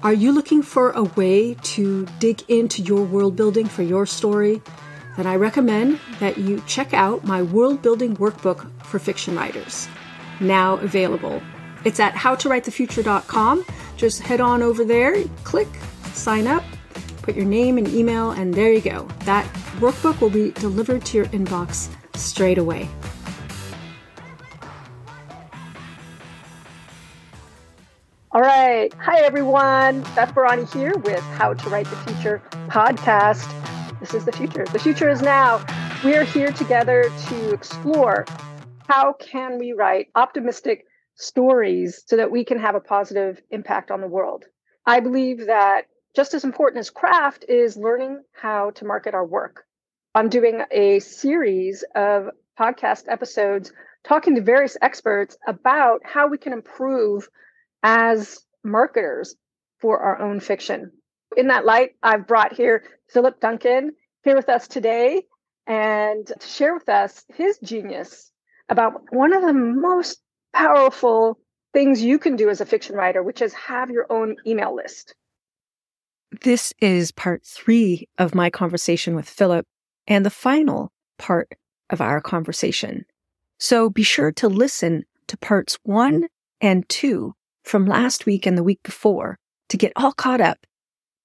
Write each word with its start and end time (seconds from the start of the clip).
Are 0.00 0.12
you 0.12 0.30
looking 0.30 0.62
for 0.62 0.92
a 0.92 1.02
way 1.02 1.54
to 1.54 2.06
dig 2.20 2.48
into 2.48 2.82
your 2.82 3.02
world 3.02 3.34
building 3.34 3.66
for 3.66 3.82
your 3.82 4.06
story? 4.06 4.62
Then 5.16 5.26
I 5.26 5.34
recommend 5.34 5.98
that 6.20 6.38
you 6.38 6.62
check 6.68 6.94
out 6.94 7.24
my 7.24 7.42
world 7.42 7.82
building 7.82 8.16
workbook 8.16 8.70
for 8.84 9.00
fiction 9.00 9.34
writers, 9.34 9.88
now 10.38 10.74
available. 10.74 11.42
It's 11.84 11.98
at 11.98 12.14
howtowritethefuture.com. 12.14 13.64
Just 13.96 14.20
head 14.20 14.40
on 14.40 14.62
over 14.62 14.84
there, 14.84 15.24
click, 15.42 15.68
sign 16.12 16.46
up, 16.46 16.62
put 17.22 17.34
your 17.34 17.46
name 17.46 17.76
and 17.76 17.88
email, 17.88 18.30
and 18.30 18.54
there 18.54 18.72
you 18.72 18.80
go. 18.80 19.08
That 19.24 19.52
workbook 19.80 20.20
will 20.20 20.30
be 20.30 20.52
delivered 20.52 21.04
to 21.06 21.16
your 21.16 21.26
inbox 21.26 21.92
straight 22.14 22.58
away. 22.58 22.88
All 28.38 28.44
right. 28.44 28.94
Hi, 29.00 29.18
everyone. 29.22 30.02
Beth 30.14 30.32
Barany 30.32 30.72
here 30.72 30.96
with 30.98 31.24
How 31.24 31.54
to 31.54 31.70
Write 31.70 31.86
the 31.86 31.96
Future 31.96 32.40
podcast. 32.68 33.50
This 33.98 34.14
is 34.14 34.24
the 34.26 34.30
future. 34.30 34.64
The 34.64 34.78
future 34.78 35.08
is 35.08 35.20
now. 35.20 35.60
We 36.04 36.14
are 36.14 36.22
here 36.22 36.52
together 36.52 37.10
to 37.30 37.50
explore 37.50 38.26
how 38.86 39.14
can 39.14 39.58
we 39.58 39.72
write 39.72 40.10
optimistic 40.14 40.84
stories 41.16 42.04
so 42.06 42.14
that 42.14 42.30
we 42.30 42.44
can 42.44 42.60
have 42.60 42.76
a 42.76 42.80
positive 42.80 43.42
impact 43.50 43.90
on 43.90 44.00
the 44.00 44.06
world. 44.06 44.44
I 44.86 45.00
believe 45.00 45.46
that 45.46 45.86
just 46.14 46.32
as 46.32 46.44
important 46.44 46.78
as 46.78 46.90
craft 46.90 47.44
is 47.48 47.76
learning 47.76 48.22
how 48.30 48.70
to 48.76 48.84
market 48.84 49.14
our 49.14 49.26
work. 49.26 49.64
I'm 50.14 50.28
doing 50.28 50.62
a 50.70 51.00
series 51.00 51.82
of 51.96 52.28
podcast 52.56 53.06
episodes 53.08 53.72
talking 54.04 54.36
to 54.36 54.42
various 54.42 54.76
experts 54.80 55.36
about 55.48 56.02
how 56.04 56.28
we 56.28 56.38
can 56.38 56.52
improve 56.52 57.28
as 57.82 58.40
marketers 58.64 59.36
for 59.80 60.00
our 60.00 60.20
own 60.20 60.40
fiction. 60.40 60.90
In 61.36 61.48
that 61.48 61.64
light, 61.64 61.90
I've 62.02 62.26
brought 62.26 62.52
here 62.52 62.84
Philip 63.08 63.40
Duncan 63.40 63.92
here 64.24 64.36
with 64.36 64.48
us 64.48 64.66
today 64.66 65.22
and 65.66 66.26
to 66.26 66.48
share 66.48 66.74
with 66.74 66.88
us 66.88 67.24
his 67.34 67.58
genius 67.58 68.32
about 68.68 69.12
one 69.12 69.32
of 69.32 69.42
the 69.42 69.52
most 69.52 70.20
powerful 70.52 71.38
things 71.72 72.02
you 72.02 72.18
can 72.18 72.36
do 72.36 72.48
as 72.48 72.60
a 72.60 72.66
fiction 72.66 72.96
writer, 72.96 73.22
which 73.22 73.42
is 73.42 73.52
have 73.54 73.90
your 73.90 74.06
own 74.10 74.36
email 74.46 74.74
list. 74.74 75.14
This 76.42 76.72
is 76.80 77.12
part 77.12 77.44
three 77.44 78.08
of 78.18 78.34
my 78.34 78.50
conversation 78.50 79.14
with 79.14 79.28
Philip 79.28 79.66
and 80.06 80.24
the 80.24 80.30
final 80.30 80.92
part 81.18 81.52
of 81.90 82.00
our 82.00 82.20
conversation. 82.20 83.04
So 83.58 83.90
be 83.90 84.02
sure 84.02 84.32
to 84.32 84.48
listen 84.48 85.04
to 85.28 85.36
parts 85.36 85.78
one 85.82 86.28
and 86.60 86.88
two 86.88 87.34
from 87.68 87.86
last 87.86 88.26
week 88.26 88.46
and 88.46 88.56
the 88.56 88.64
week 88.64 88.80
before 88.82 89.38
to 89.68 89.76
get 89.76 89.92
all 89.94 90.12
caught 90.12 90.40
up. 90.40 90.58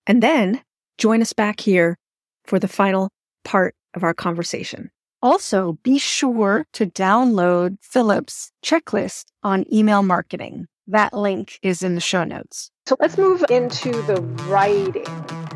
And 0.06 0.22
then 0.22 0.62
join 0.98 1.22
us 1.22 1.34
back 1.34 1.60
here 1.60 1.98
for 2.46 2.60
the 2.60 2.68
final 2.68 3.10
part 3.44 3.76
of 3.94 4.04
our 4.04 4.14
conversation. 4.14 4.92
Also, 5.22 5.78
be 5.84 5.98
sure 5.98 6.66
to 6.74 6.86
download 6.86 7.78
Philip's 7.82 8.52
checklist 8.64 9.26
on 9.42 9.66
email 9.74 10.04
marketing. 10.04 10.66
That 10.88 11.14
link 11.14 11.60
is 11.62 11.82
in 11.82 11.96
the 11.96 12.02
show 12.02 12.26
notes. 12.26 12.70
So 12.86 12.98
let's 13.00 13.18
move 13.18 13.46
into 13.50 13.94
the 14.02 14.22
writing. 14.50 15.06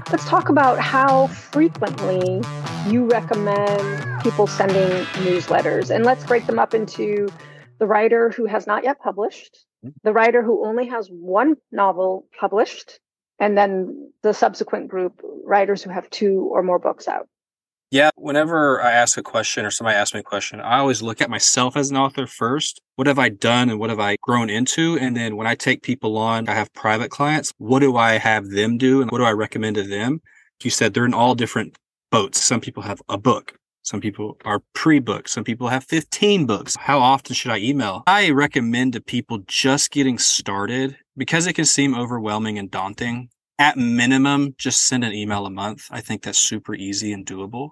Let's 0.10 0.24
talk 0.24 0.48
about 0.48 0.80
how 0.80 1.28
frequently 1.28 2.42
you 2.88 3.06
recommend 3.08 4.24
people 4.24 4.48
sending 4.48 5.04
newsletters. 5.26 5.94
And 5.94 6.06
let's 6.06 6.24
break 6.26 6.46
them 6.46 6.60
up 6.60 6.74
into 6.74 7.28
the 7.80 7.86
writer 7.86 8.30
who 8.30 8.46
has 8.46 8.68
not 8.68 8.86
yet 8.86 9.02
published, 9.02 9.66
Mm-hmm. 9.86 9.98
the 10.04 10.14
writer 10.14 10.42
who 10.42 10.66
only 10.66 10.88
has 10.88 11.08
one 11.08 11.56
novel 11.72 12.28
published, 12.40 13.00
and 13.40 13.56
then 13.56 14.12
the 14.24 14.34
subsequent 14.34 14.88
group, 14.88 15.22
writers 15.46 15.84
who 15.84 15.92
have 15.92 16.10
two 16.10 16.50
or 16.52 16.64
more 16.64 16.80
books 16.80 17.08
out. 17.08 17.28
Yeah, 17.92 18.10
whenever 18.16 18.82
I 18.82 18.92
ask 18.92 19.18
a 19.18 19.24
question 19.24 19.66
or 19.66 19.72
somebody 19.72 19.96
asks 19.96 20.14
me 20.14 20.20
a 20.20 20.24
question, 20.24 20.60
I 20.60 20.80
always 20.80 21.02
look 21.02 21.22
at 21.22 21.30
myself 21.30 21.78
as 21.78 21.90
an 21.90 21.96
author 21.96 22.28
first. 22.28 22.82
What 22.96 23.08
have 23.08 23.20
I 23.20 23.30
done 23.30 23.70
and 23.70 23.80
what 23.80 23.90
have 23.90 24.00
I 24.00 24.18
grown 24.22 24.50
into? 24.50 24.98
And 25.00 25.16
then 25.16 25.38
when 25.38 25.48
I 25.48 25.56
take 25.56 25.84
people 25.84 26.18
on, 26.18 26.50
I 26.50 26.54
have 26.54 26.74
private 26.74 27.12
clients. 27.12 27.54
What 27.60 27.80
do 27.80 27.96
I 27.96 28.18
have 28.18 28.50
them 28.50 28.78
do 28.78 29.02
and 29.02 29.10
what 29.10 29.20
do 29.20 29.24
I 29.24 29.32
recommend 29.32 29.78
to 29.78 29.84
them? 29.84 30.22
You 30.62 30.70
said 30.70 30.94
they're 30.94 31.06
in 31.06 31.14
all 31.14 31.36
different 31.36 31.78
boats. 32.12 32.44
Some 32.44 32.60
people 32.60 32.84
have 32.84 33.02
a 33.08 33.18
book. 33.18 33.57
Some 33.88 34.02
people 34.02 34.38
are 34.44 34.62
pre-booked. 34.74 35.30
Some 35.30 35.46
people 35.46 35.70
have 35.70 35.86
15 35.86 36.46
books. 36.46 36.76
How 36.78 37.00
often 37.00 37.34
should 37.34 37.52
I 37.52 37.60
email? 37.60 38.04
I 38.06 38.32
recommend 38.32 38.92
to 38.94 39.02
people 39.02 39.38
just 39.48 39.92
getting 39.92 40.18
started 40.18 40.98
because 41.16 41.48
it 41.48 41.54
can 41.54 41.64
seem 41.64 41.96
overwhelming 41.96 42.60
and 42.60 42.70
daunting. 42.70 43.30
At 43.58 43.78
minimum, 43.78 44.56
just 44.58 44.88
send 44.88 45.06
an 45.06 45.14
email 45.14 45.46
a 45.46 45.50
month. 45.50 45.88
I 45.90 46.02
think 46.02 46.22
that's 46.22 46.38
super 46.38 46.76
easy 46.76 47.14
and 47.14 47.26
doable. 47.26 47.70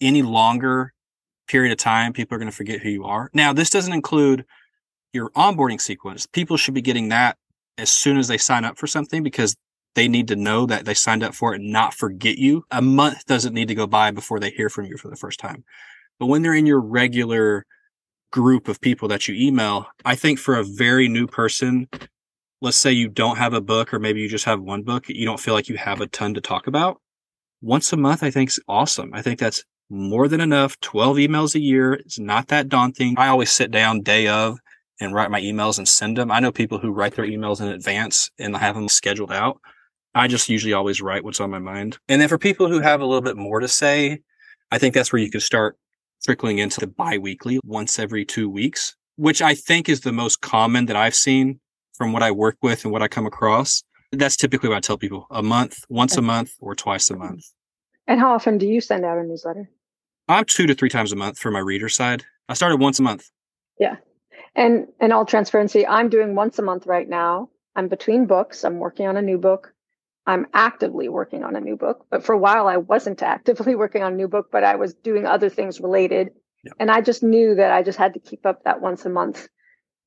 Any 0.00 0.22
longer 0.22 0.92
period 1.48 1.72
of 1.72 1.78
time, 1.78 2.12
people 2.12 2.36
are 2.36 2.38
going 2.38 2.50
to 2.50 2.56
forget 2.56 2.78
who 2.78 2.88
you 2.88 3.04
are. 3.04 3.28
Now, 3.34 3.52
this 3.52 3.68
doesn't 3.68 3.92
include 3.92 4.44
your 5.12 5.30
onboarding 5.30 5.80
sequence. 5.80 6.26
People 6.26 6.56
should 6.56 6.74
be 6.74 6.80
getting 6.80 7.08
that 7.08 7.38
as 7.76 7.90
soon 7.90 8.18
as 8.18 8.28
they 8.28 8.38
sign 8.38 8.64
up 8.64 8.78
for 8.78 8.86
something 8.86 9.24
because 9.24 9.56
they 9.96 10.08
need 10.08 10.28
to 10.28 10.36
know 10.36 10.66
that 10.66 10.84
they 10.84 10.92
signed 10.92 11.24
up 11.24 11.34
for 11.34 11.54
it 11.54 11.60
and 11.60 11.72
not 11.72 11.94
forget 11.94 12.36
you. 12.36 12.64
A 12.70 12.82
month 12.82 13.24
doesn't 13.24 13.54
need 13.54 13.68
to 13.68 13.74
go 13.74 13.86
by 13.86 14.10
before 14.10 14.38
they 14.38 14.50
hear 14.50 14.68
from 14.68 14.84
you 14.84 14.98
for 14.98 15.08
the 15.08 15.16
first 15.16 15.40
time. 15.40 15.64
But 16.20 16.26
when 16.26 16.42
they're 16.42 16.54
in 16.54 16.66
your 16.66 16.80
regular 16.80 17.64
group 18.30 18.68
of 18.68 18.82
people 18.82 19.08
that 19.08 19.26
you 19.26 19.34
email, 19.34 19.86
I 20.04 20.14
think 20.14 20.38
for 20.38 20.54
a 20.54 20.64
very 20.64 21.08
new 21.08 21.26
person, 21.26 21.88
let's 22.60 22.76
say 22.76 22.92
you 22.92 23.08
don't 23.08 23.38
have 23.38 23.54
a 23.54 23.62
book 23.62 23.94
or 23.94 23.98
maybe 23.98 24.20
you 24.20 24.28
just 24.28 24.44
have 24.44 24.60
one 24.60 24.82
book, 24.82 25.08
you 25.08 25.24
don't 25.24 25.40
feel 25.40 25.54
like 25.54 25.70
you 25.70 25.78
have 25.78 26.02
a 26.02 26.06
ton 26.06 26.34
to 26.34 26.42
talk 26.42 26.66
about. 26.66 27.00
Once 27.62 27.90
a 27.90 27.96
month, 27.96 28.22
I 28.22 28.30
think 28.30 28.50
is 28.50 28.60
awesome. 28.68 29.12
I 29.14 29.22
think 29.22 29.40
that's 29.40 29.64
more 29.88 30.28
than 30.28 30.42
enough. 30.42 30.78
12 30.80 31.16
emails 31.16 31.54
a 31.54 31.60
year. 31.60 31.94
It's 31.94 32.18
not 32.18 32.48
that 32.48 32.68
daunting. 32.68 33.14
I 33.16 33.28
always 33.28 33.50
sit 33.50 33.70
down 33.70 34.02
day 34.02 34.28
of 34.28 34.58
and 35.00 35.14
write 35.14 35.30
my 35.30 35.40
emails 35.40 35.78
and 35.78 35.88
send 35.88 36.18
them. 36.18 36.30
I 36.30 36.40
know 36.40 36.52
people 36.52 36.78
who 36.78 36.90
write 36.90 37.14
their 37.14 37.26
emails 37.26 37.62
in 37.62 37.68
advance 37.68 38.30
and 38.38 38.54
have 38.54 38.74
them 38.74 38.88
scheduled 38.88 39.32
out. 39.32 39.58
I 40.16 40.28
just 40.28 40.48
usually 40.48 40.72
always 40.72 41.02
write 41.02 41.24
what's 41.24 41.40
on 41.40 41.50
my 41.50 41.58
mind. 41.58 41.98
And 42.08 42.22
then 42.22 42.28
for 42.28 42.38
people 42.38 42.68
who 42.68 42.80
have 42.80 43.02
a 43.02 43.04
little 43.04 43.20
bit 43.20 43.36
more 43.36 43.60
to 43.60 43.68
say, 43.68 44.20
I 44.72 44.78
think 44.78 44.94
that's 44.94 45.12
where 45.12 45.20
you 45.20 45.30
can 45.30 45.42
start 45.42 45.76
trickling 46.24 46.58
into 46.58 46.80
the 46.80 46.86
biweekly 46.86 47.60
once 47.64 47.98
every 47.98 48.24
two 48.24 48.48
weeks, 48.48 48.96
which 49.16 49.42
I 49.42 49.54
think 49.54 49.90
is 49.90 50.00
the 50.00 50.12
most 50.12 50.40
common 50.40 50.86
that 50.86 50.96
I've 50.96 51.14
seen 51.14 51.60
from 51.92 52.14
what 52.14 52.22
I 52.22 52.30
work 52.30 52.56
with 52.62 52.82
and 52.84 52.92
what 52.92 53.02
I 53.02 53.08
come 53.08 53.26
across. 53.26 53.82
That's 54.10 54.36
typically 54.36 54.70
what 54.70 54.76
I 54.76 54.80
tell 54.80 54.96
people 54.96 55.26
a 55.30 55.42
month, 55.42 55.84
once 55.90 56.16
a 56.16 56.22
month 56.22 56.52
or 56.60 56.74
twice 56.74 57.10
a 57.10 57.16
month. 57.16 57.44
And 58.06 58.18
how 58.18 58.32
often 58.32 58.56
do 58.56 58.66
you 58.66 58.80
send 58.80 59.04
out 59.04 59.18
a 59.18 59.22
newsletter? 59.22 59.68
I'm 60.28 60.46
two 60.46 60.66
to 60.66 60.74
three 60.74 60.88
times 60.88 61.12
a 61.12 61.16
month 61.16 61.38
for 61.38 61.50
my 61.50 61.58
reader 61.58 61.90
side. 61.90 62.24
I 62.48 62.54
started 62.54 62.80
once 62.80 62.98
a 62.98 63.02
month. 63.02 63.30
Yeah. 63.78 63.96
And 64.54 64.86
in 64.98 65.12
all 65.12 65.26
transparency, 65.26 65.86
I'm 65.86 66.08
doing 66.08 66.34
once 66.34 66.58
a 66.58 66.62
month 66.62 66.86
right 66.86 67.06
now. 67.06 67.50
I'm 67.74 67.88
between 67.88 68.24
books. 68.24 68.64
I'm 68.64 68.78
working 68.78 69.06
on 69.06 69.18
a 69.18 69.22
new 69.22 69.36
book. 69.36 69.74
I'm 70.26 70.46
actively 70.52 71.08
working 71.08 71.44
on 71.44 71.54
a 71.54 71.60
new 71.60 71.76
book, 71.76 72.06
but 72.10 72.24
for 72.24 72.32
a 72.32 72.38
while 72.38 72.66
I 72.66 72.78
wasn't 72.78 73.22
actively 73.34 73.74
working 73.74 74.02
on 74.02 74.12
a 74.14 74.16
new 74.16 74.28
book, 74.28 74.48
but 74.50 74.64
I 74.64 74.76
was 74.76 74.94
doing 74.94 75.26
other 75.26 75.48
things 75.48 75.80
related. 75.80 76.30
Yeah. 76.64 76.72
And 76.80 76.90
I 76.90 77.00
just 77.00 77.22
knew 77.22 77.54
that 77.54 77.70
I 77.70 77.82
just 77.82 77.98
had 77.98 78.14
to 78.14 78.20
keep 78.20 78.44
up 78.44 78.64
that 78.64 78.80
once 78.80 79.04
a 79.04 79.10
month 79.10 79.48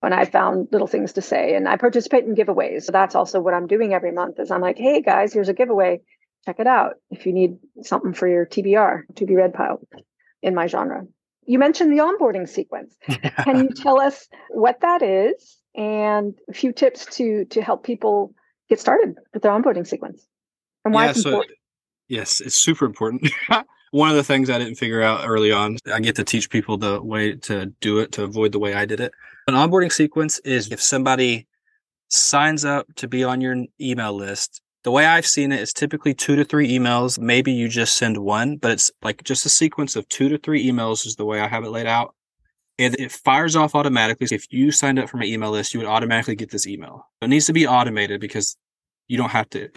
when 0.02 0.14
I 0.14 0.26
found 0.26 0.70
little 0.72 0.88
things 0.88 1.14
to 1.14 1.22
say. 1.22 1.56
And 1.56 1.68
I 1.68 1.78
participate 1.78 2.26
in 2.26 2.36
giveaways. 2.36 2.84
So 2.84 2.92
that's 2.92 3.16
also 3.16 3.40
what 3.40 3.54
I'm 3.54 3.68
doing 3.68 3.94
every 3.94 4.12
month 4.12 4.40
is 4.40 4.52
I'm 4.52 4.62
like, 4.62 4.78
hey 4.78 5.02
guys, 5.02 5.34
here's 5.34 5.50
a 5.50 5.54
giveaway. 5.54 6.02
Check 6.46 6.60
it 6.60 6.68
out 6.68 6.96
if 7.12 7.26
you 7.26 7.34
need 7.34 7.58
something 7.84 8.14
for 8.14 8.28
your 8.28 8.46
TBR, 8.46 9.02
to 9.16 9.26
be 9.26 9.36
read 9.36 9.54
pile 9.54 9.82
in 10.42 10.56
my 10.56 10.68
genre. 10.68 11.06
You 11.46 11.60
mentioned 11.60 11.92
the 11.92 12.04
onboarding 12.04 12.48
sequence. 12.48 12.96
Can 13.44 13.64
you 13.64 13.70
tell 13.70 14.00
us 14.00 14.28
what 14.50 14.82
that 14.82 15.02
is 15.02 15.58
and 15.76 16.34
a 16.50 16.54
few 16.54 16.72
tips 16.72 17.06
to 17.18 17.46
to 17.46 17.62
help 17.62 17.84
people 17.84 18.34
get 18.70 18.80
started 18.80 19.18
with 19.34 19.44
their 19.44 19.52
onboarding 19.52 19.86
sequence 19.86 20.28
and 20.86 20.94
why 20.94 21.06
yeah, 21.06 21.10
it's 21.12 21.26
important. 21.26 21.52
So, 21.52 21.56
yes, 22.08 22.42
it's 22.42 22.56
super 22.56 22.86
important. 22.86 23.30
One 23.92 24.10
of 24.10 24.16
the 24.16 24.24
things 24.24 24.50
I 24.50 24.60
didn't 24.60 24.76
figure 24.76 25.02
out 25.02 25.28
early 25.28 25.52
on, 25.52 25.78
I 25.92 26.00
get 26.00 26.16
to 26.18 26.24
teach 26.24 26.50
people 26.50 26.78
the 26.78 27.02
way 27.02 27.34
to 27.34 27.68
do 27.82 27.98
it 28.00 28.12
to 28.14 28.24
avoid 28.24 28.52
the 28.52 28.60
way 28.60 28.76
I 28.76 28.86
did 28.86 29.00
it. 29.00 29.12
An 29.48 29.56
onboarding 29.56 29.92
sequence 29.92 30.38
is 30.40 30.72
if 30.72 30.80
somebody 30.80 31.48
signs 32.10 32.64
up 32.64 32.88
to 32.98 33.08
be 33.08 33.24
on 33.24 33.42
your 33.42 33.56
email 33.82 34.14
list, 34.14 34.62
the 34.84 34.92
way 34.92 35.06
I've 35.06 35.26
seen 35.26 35.52
it 35.52 35.60
is 35.60 35.74
typically 35.74 36.14
two 36.14 36.36
to 36.36 36.46
three 36.46 36.70
emails. 36.70 37.20
Maybe 37.20 37.52
you 37.52 37.68
just 37.68 37.98
send 37.98 38.18
one, 38.20 38.58
but 38.58 38.72
it's 38.72 38.92
like 39.02 39.24
just 39.24 39.46
a 39.46 39.50
sequence 39.50 39.96
of 39.96 40.08
two 40.08 40.30
to 40.30 40.38
three 40.38 40.66
emails 40.66 41.06
is 41.06 41.16
the 41.16 41.26
way 41.26 41.42
I 41.42 41.48
have 41.48 41.64
it 41.64 41.70
laid 41.70 41.88
out. 41.88 42.14
And 42.80 42.96
it 42.96 43.12
fires 43.12 43.56
off 43.56 43.76
automatically. 43.76 44.28
If 44.32 44.48
you 44.52 44.72
signed 44.72 44.98
up 44.98 45.10
for 45.10 45.18
my 45.18 45.26
email 45.26 45.52
list, 45.52 45.74
you 45.74 45.80
would 45.82 45.88
automatically 45.88 46.36
get 46.36 46.50
this 46.50 46.66
email. 46.66 47.08
It 47.22 47.28
needs 47.28 47.46
to 47.48 47.54
be 47.54 47.68
automated 47.68 48.20
because 48.22 48.58
you 49.08 49.18
don't 49.18 49.30
have 49.32 49.50
to 49.50 49.68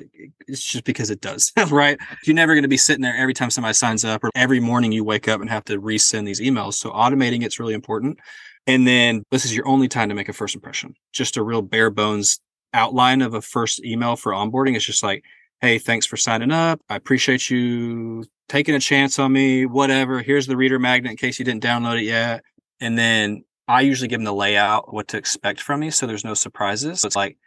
it's 0.46 0.62
just 0.62 0.84
because 0.84 1.08
it 1.08 1.22
does 1.22 1.50
right 1.70 1.98
you're 2.26 2.36
never 2.36 2.52
going 2.52 2.64
to 2.64 2.68
be 2.68 2.76
sitting 2.76 3.00
there 3.00 3.16
every 3.16 3.32
time 3.32 3.48
somebody 3.48 3.72
signs 3.72 4.04
up 4.04 4.22
or 4.22 4.30
every 4.34 4.60
morning 4.60 4.92
you 4.92 5.04
wake 5.04 5.26
up 5.26 5.40
and 5.40 5.48
have 5.48 5.64
to 5.64 5.80
resend 5.80 6.26
these 6.26 6.38
emails 6.38 6.74
so 6.74 6.90
automating 6.90 7.42
it's 7.42 7.58
really 7.58 7.72
important 7.72 8.18
and 8.66 8.86
then 8.86 9.24
this 9.30 9.46
is 9.46 9.56
your 9.56 9.66
only 9.66 9.88
time 9.88 10.10
to 10.10 10.14
make 10.14 10.28
a 10.28 10.34
first 10.34 10.54
impression 10.54 10.94
just 11.14 11.38
a 11.38 11.42
real 11.42 11.62
bare 11.62 11.88
bones 11.88 12.42
outline 12.74 13.22
of 13.22 13.34
a 13.34 13.42
first 13.42 13.84
email 13.84 14.16
for 14.16 14.32
onboarding. 14.32 14.76
It's 14.76 14.84
just 14.84 15.02
like, 15.02 15.24
hey, 15.60 15.78
thanks 15.78 16.06
for 16.06 16.16
signing 16.16 16.50
up. 16.50 16.80
I 16.88 16.96
appreciate 16.96 17.50
you 17.50 18.24
taking 18.48 18.74
a 18.74 18.80
chance 18.80 19.18
on 19.18 19.32
me, 19.32 19.66
whatever. 19.66 20.20
Here's 20.20 20.46
the 20.46 20.56
reader 20.56 20.78
magnet 20.78 21.12
in 21.12 21.16
case 21.16 21.38
you 21.38 21.44
didn't 21.44 21.62
download 21.62 21.98
it 21.98 22.04
yet. 22.04 22.42
And 22.82 22.98
then 22.98 23.44
I 23.68 23.82
usually 23.82 24.08
give 24.08 24.18
them 24.18 24.24
the 24.24 24.34
layout, 24.34 24.92
what 24.92 25.08
to 25.08 25.16
expect 25.16 25.60
from 25.60 25.80
me. 25.80 25.90
So 25.90 26.06
there's 26.06 26.24
no 26.24 26.34
surprises. 26.34 27.00
So 27.00 27.06
it's 27.06 27.16
like, 27.16 27.38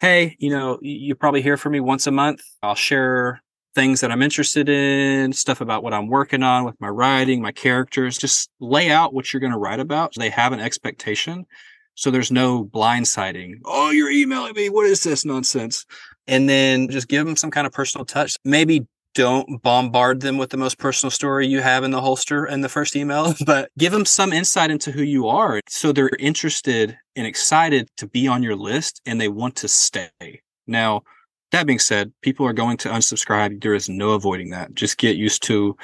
hey, 0.00 0.36
you 0.38 0.50
know, 0.50 0.78
you 0.82 1.14
probably 1.14 1.40
hear 1.40 1.56
from 1.56 1.72
me 1.72 1.80
once 1.80 2.06
a 2.06 2.10
month. 2.10 2.42
I'll 2.62 2.74
share 2.74 3.42
things 3.74 4.02
that 4.02 4.12
I'm 4.12 4.22
interested 4.22 4.68
in, 4.68 5.32
stuff 5.32 5.62
about 5.62 5.82
what 5.82 5.94
I'm 5.94 6.08
working 6.08 6.42
on 6.42 6.64
with 6.64 6.78
my 6.80 6.88
writing, 6.88 7.40
my 7.40 7.50
characters. 7.50 8.18
Just 8.18 8.50
lay 8.60 8.90
out 8.90 9.14
what 9.14 9.32
you're 9.32 9.40
going 9.40 9.52
to 9.52 9.58
write 9.58 9.80
about. 9.80 10.14
So 10.14 10.20
they 10.20 10.30
have 10.30 10.52
an 10.52 10.60
expectation. 10.60 11.46
So 11.94 12.10
there's 12.10 12.30
no 12.30 12.64
blindsiding. 12.64 13.54
Oh, 13.64 13.90
you're 13.90 14.10
emailing 14.10 14.54
me. 14.54 14.68
What 14.68 14.86
is 14.86 15.02
this 15.02 15.24
nonsense? 15.24 15.86
And 16.26 16.48
then 16.48 16.88
just 16.88 17.08
give 17.08 17.24
them 17.24 17.36
some 17.36 17.50
kind 17.50 17.66
of 17.66 17.72
personal 17.72 18.04
touch. 18.04 18.36
Maybe 18.44 18.86
don't 19.14 19.62
bombard 19.62 20.20
them 20.20 20.38
with 20.38 20.50
the 20.50 20.56
most 20.56 20.78
personal 20.78 21.10
story 21.10 21.46
you 21.46 21.60
have 21.60 21.84
in 21.84 21.90
the 21.90 22.00
holster 22.00 22.46
in 22.46 22.60
the 22.60 22.68
first 22.68 22.96
email, 22.96 23.34
but 23.46 23.70
give 23.78 23.92
them 23.92 24.04
some 24.04 24.32
insight 24.32 24.70
into 24.70 24.90
who 24.90 25.02
you 25.02 25.28
are. 25.28 25.60
So 25.68 25.92
they're 25.92 26.10
interested 26.18 26.96
and 27.16 27.26
excited 27.26 27.88
to 27.98 28.06
be 28.06 28.26
on 28.26 28.42
your 28.42 28.56
list 28.56 29.00
and 29.06 29.20
they 29.20 29.28
want 29.28 29.56
to 29.56 29.68
stay. 29.68 30.10
Now, 30.66 31.02
that 31.52 31.66
being 31.66 31.78
said, 31.78 32.12
people 32.22 32.46
are 32.46 32.52
going 32.52 32.76
to 32.78 32.88
unsubscribe. 32.88 33.62
There 33.62 33.74
is 33.74 33.88
no 33.88 34.10
avoiding 34.10 34.50
that. 34.50 34.74
Just 34.74 34.98
get 34.98 35.16
used 35.16 35.42
to 35.44 35.76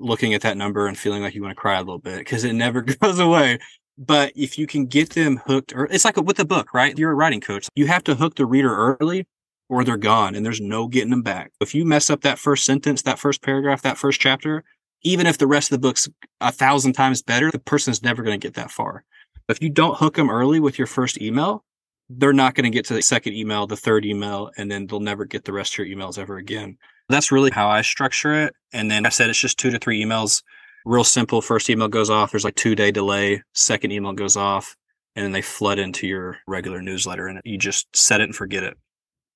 looking 0.00 0.34
at 0.34 0.40
that 0.42 0.56
number 0.56 0.88
and 0.88 0.98
feeling 0.98 1.22
like 1.22 1.34
you 1.34 1.42
want 1.42 1.52
to 1.52 1.60
cry 1.60 1.76
a 1.76 1.80
little 1.80 1.98
bit 1.98 2.18
because 2.18 2.42
it 2.42 2.54
never 2.54 2.82
goes 3.00 3.20
away. 3.20 3.58
But 3.98 4.32
if 4.34 4.58
you 4.58 4.66
can 4.66 4.86
get 4.86 5.10
them 5.10 5.40
hooked, 5.46 5.74
or 5.74 5.84
it's 5.84 6.04
like 6.04 6.16
with 6.16 6.40
a 6.40 6.44
book, 6.44 6.74
right? 6.74 6.98
You're 6.98 7.12
a 7.12 7.14
writing 7.14 7.40
coach. 7.40 7.68
You 7.76 7.86
have 7.86 8.02
to 8.04 8.14
hook 8.14 8.34
the 8.34 8.46
reader 8.46 8.96
early 9.00 9.26
or 9.68 9.84
they're 9.84 9.96
gone 9.96 10.34
and 10.34 10.44
there's 10.44 10.60
no 10.60 10.86
getting 10.86 11.10
them 11.10 11.22
back. 11.22 11.52
If 11.60 11.74
you 11.74 11.84
mess 11.84 12.10
up 12.10 12.22
that 12.22 12.38
first 12.38 12.64
sentence, 12.64 13.02
that 13.02 13.18
first 13.18 13.42
paragraph, 13.42 13.82
that 13.82 13.98
first 13.98 14.20
chapter, 14.20 14.64
even 15.02 15.26
if 15.26 15.38
the 15.38 15.46
rest 15.46 15.72
of 15.72 15.80
the 15.80 15.86
book's 15.86 16.08
a 16.40 16.52
thousand 16.52 16.92
times 16.92 17.22
better, 17.22 17.50
the 17.50 17.58
person's 17.58 18.02
never 18.02 18.22
going 18.22 18.38
to 18.38 18.46
get 18.46 18.54
that 18.54 18.70
far. 18.70 19.04
If 19.48 19.62
you 19.62 19.70
don't 19.70 19.98
hook 19.98 20.16
them 20.16 20.30
early 20.30 20.60
with 20.60 20.78
your 20.78 20.86
first 20.86 21.20
email, 21.20 21.64
they're 22.08 22.32
not 22.32 22.54
going 22.54 22.64
to 22.64 22.70
get 22.70 22.84
to 22.86 22.94
the 22.94 23.02
second 23.02 23.34
email, 23.34 23.66
the 23.66 23.76
third 23.76 24.04
email, 24.04 24.50
and 24.56 24.70
then 24.70 24.86
they'll 24.86 25.00
never 25.00 25.24
get 25.24 25.44
the 25.44 25.52
rest 25.52 25.74
of 25.74 25.86
your 25.86 25.96
emails 25.96 26.18
ever 26.18 26.36
again. 26.36 26.76
That's 27.08 27.32
really 27.32 27.50
how 27.50 27.68
I 27.68 27.82
structure 27.82 28.44
it. 28.44 28.54
And 28.72 28.90
then 28.90 29.06
I 29.06 29.08
said 29.08 29.30
it's 29.30 29.40
just 29.40 29.58
two 29.58 29.70
to 29.70 29.78
three 29.78 30.02
emails 30.02 30.42
real 30.84 31.04
simple. 31.04 31.40
First 31.40 31.70
email 31.70 31.88
goes 31.88 32.10
off. 32.10 32.30
There's 32.30 32.44
like 32.44 32.54
two 32.54 32.74
day 32.74 32.90
delay. 32.90 33.42
Second 33.54 33.92
email 33.92 34.12
goes 34.12 34.36
off 34.36 34.76
and 35.14 35.24
then 35.24 35.32
they 35.32 35.42
flood 35.42 35.78
into 35.78 36.06
your 36.06 36.38
regular 36.46 36.80
newsletter 36.80 37.26
and 37.26 37.40
you 37.44 37.58
just 37.58 37.94
set 37.94 38.20
it 38.20 38.24
and 38.24 38.36
forget 38.36 38.62
it. 38.62 38.76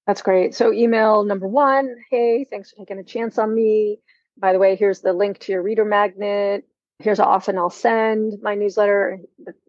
That's 0.06 0.22
great. 0.22 0.54
So 0.54 0.72
email 0.72 1.24
number 1.24 1.48
one, 1.48 1.96
hey, 2.10 2.46
thanks 2.48 2.70
for 2.70 2.76
taking 2.76 2.98
a 2.98 3.04
chance 3.04 3.38
on 3.38 3.52
me. 3.52 3.98
By 4.38 4.52
the 4.52 4.58
way, 4.58 4.76
here's 4.76 5.00
the 5.00 5.12
link 5.12 5.40
to 5.40 5.52
your 5.52 5.62
reader 5.62 5.84
magnet. 5.84 6.64
Here's 7.00 7.18
how 7.18 7.24
often 7.24 7.58
I'll 7.58 7.70
send 7.70 8.34
my 8.40 8.54
newsletter, 8.54 9.18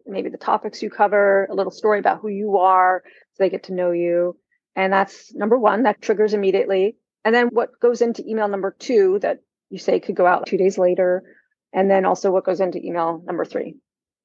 maybe 0.06 0.30
the 0.30 0.38
topics 0.38 0.82
you 0.82 0.90
cover, 0.90 1.46
a 1.50 1.54
little 1.54 1.72
story 1.72 1.98
about 1.98 2.20
who 2.20 2.28
you 2.28 2.58
are 2.58 3.02
so 3.04 3.42
they 3.42 3.50
get 3.50 3.64
to 3.64 3.74
know 3.74 3.90
you. 3.90 4.36
And 4.76 4.92
that's 4.92 5.34
number 5.34 5.58
one, 5.58 5.82
that 5.82 6.00
triggers 6.00 6.34
immediately. 6.34 6.96
And 7.24 7.34
then 7.34 7.48
what 7.48 7.78
goes 7.80 8.00
into 8.00 8.26
email 8.26 8.48
number 8.48 8.74
two 8.78 9.18
that 9.20 9.40
you 9.70 9.78
say 9.78 10.00
could 10.00 10.14
go 10.14 10.26
out 10.26 10.46
two 10.46 10.56
days 10.56 10.78
later 10.78 11.24
and 11.72 11.90
then 11.90 12.06
also 12.06 12.30
what 12.30 12.44
goes 12.44 12.60
into 12.60 12.78
email 12.78 13.22
number 13.26 13.44
three. 13.44 13.76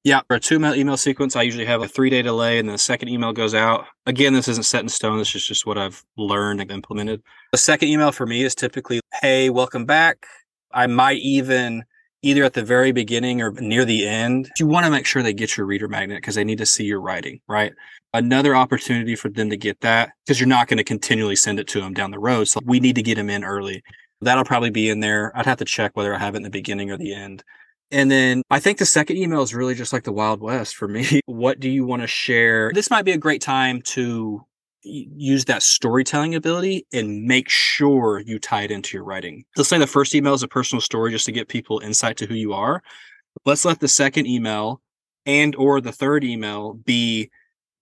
Yeah, 0.04 0.22
for 0.28 0.36
a 0.36 0.40
two 0.40 0.60
mail 0.60 0.76
email 0.76 0.98
sequence, 0.98 1.36
I 1.36 1.44
usually 1.44 1.66
have 1.66 1.82
a 1.82 1.88
three 1.88 2.10
day 2.10 2.22
delay, 2.22 2.60
and 2.60 2.68
then 2.68 2.74
the 2.74 2.80
second 2.80 3.08
email 3.08 3.32
goes 3.32 3.54
out. 3.54 3.86
Again, 4.06 4.34
this 4.34 4.50
isn't 4.50 4.64
set 4.64 4.82
in 4.82 4.90
stone. 4.90 5.18
This 5.18 5.34
is 5.34 5.46
just 5.46 5.66
what 5.66 5.78
I've 5.78 6.04
learned 6.18 6.60
and 6.60 6.72
implemented. 6.72 7.22
The 7.54 7.58
second 7.58 7.88
email 7.88 8.12
for 8.12 8.26
me 8.26 8.44
is 8.44 8.54
typically, 8.54 9.00
"Hey, 9.22 9.50
welcome 9.50 9.86
back." 9.86 10.26
I 10.74 10.88
might 10.88 11.20
even 11.20 11.84
either 12.24 12.44
at 12.44 12.54
the 12.54 12.64
very 12.64 12.92
beginning 12.92 13.42
or 13.42 13.52
near 13.52 13.86
the 13.86 14.08
end. 14.08 14.50
You 14.58 14.66
want 14.66 14.86
to 14.86 14.92
make 14.92 15.06
sure 15.06 15.22
they 15.22 15.34
get 15.34 15.58
your 15.58 15.68
reader 15.68 15.88
magnet 15.90 16.18
because 16.18 16.36
they 16.36 16.46
need 16.46 16.58
to 16.58 16.66
see 16.66 16.86
your 16.86 17.02
writing, 17.02 17.42
right? 17.48 17.74
Another 18.14 18.56
opportunity 18.56 19.16
for 19.16 19.30
them 19.30 19.50
to 19.50 19.58
get 19.58 19.82
that 19.82 20.12
because 20.26 20.40
you're 20.40 20.48
not 20.48 20.68
going 20.68 20.78
to 20.78 20.84
continually 20.86 21.36
send 21.36 21.60
it 21.60 21.68
to 21.68 21.82
them 21.82 21.94
down 21.94 22.12
the 22.12 22.20
road. 22.20 22.46
So 22.46 22.62
we 22.66 22.80
need 22.80 22.96
to 22.96 23.04
get 23.04 23.16
them 23.16 23.30
in 23.30 23.44
early. 23.44 23.84
That'll 24.22 24.46
probably 24.46 24.70
be 24.70 24.90
in 24.90 25.02
there. 25.02 25.38
I'd 25.38 25.46
have 25.46 25.58
to 25.58 25.66
check 25.66 25.92
whether 25.96 26.16
I 26.16 26.20
have 26.20 26.34
it 26.34 26.38
in 26.38 26.44
the 26.44 26.50
beginning 26.50 26.90
or 26.92 26.98
the 26.98 27.14
end. 27.14 27.44
And 27.94 28.10
then 28.10 28.42
I 28.50 28.60
think 28.60 28.80
the 28.80 28.88
second 28.88 29.18
email 29.18 29.44
is 29.44 29.54
really 29.54 29.76
just 29.76 29.94
like 29.94 30.04
the 30.04 30.12
Wild 30.12 30.42
West 30.42 30.76
for 30.76 30.88
me. 30.88 31.22
what 31.28 31.60
do 31.60 31.70
you 31.70 31.86
want 31.86 32.02
to 32.02 32.08
share? 32.08 32.72
This 32.74 32.90
might 32.90 33.06
be 33.06 33.12
a 33.12 33.18
great 33.18 33.40
time 33.40 33.84
to 33.84 34.44
use 34.82 35.46
that 35.46 35.62
storytelling 35.62 36.34
ability 36.34 36.88
and 36.92 37.24
make 37.24 37.48
sure 37.50 38.20
you 38.20 38.40
tie 38.40 38.64
it 38.64 38.72
into 38.72 38.98
your 38.98 39.04
writing. 39.04 39.46
Let's 39.56 39.70
say 39.70 39.78
the 39.78 39.86
first 39.86 40.16
email 40.16 40.34
is 40.34 40.42
a 40.42 40.48
personal 40.48 40.82
story 40.82 41.12
just 41.12 41.28
to 41.28 41.32
get 41.32 41.48
people 41.48 41.80
insight 41.80 42.18
to 42.18 42.26
who 42.26 42.34
you 42.34 42.52
are. 42.52 42.82
Let's 43.46 43.64
let 43.64 43.80
the 43.80 43.88
second 43.88 44.26
email 44.26 44.82
and 45.28 45.56
or 45.56 45.80
the 45.80 45.92
third 45.92 46.24
email 46.24 46.74
be 46.74 47.30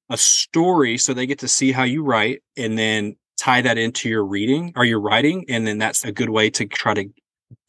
a 0.10 0.18
story 0.18 0.98
so 0.98 1.14
they 1.14 1.26
get 1.26 1.40
to 1.40 1.48
see 1.48 1.72
how 1.72 1.84
you 1.84 2.04
write 2.04 2.44
and 2.58 2.78
then 2.78 3.16
tie 3.38 3.62
that 3.62 3.78
into 3.78 4.10
your 4.10 4.26
reading 4.26 4.74
or 4.76 4.84
your 4.84 5.00
writing. 5.00 5.46
And 5.48 5.66
then 5.66 5.78
that's 5.78 6.04
a 6.04 6.12
good 6.12 6.30
way 6.30 6.50
to 6.52 6.66
try 6.66 6.94
to 6.96 7.06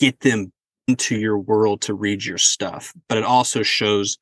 get 0.01 0.19
them 0.21 0.53
into 0.89 1.17
your 1.17 1.39
world 1.39 1.81
to 1.83 1.95
read 1.95 2.25
your 2.25 2.39
stuff. 2.39 2.93
But 3.09 3.19
it 3.19 3.25
also 3.25 3.63
shows 3.63 4.19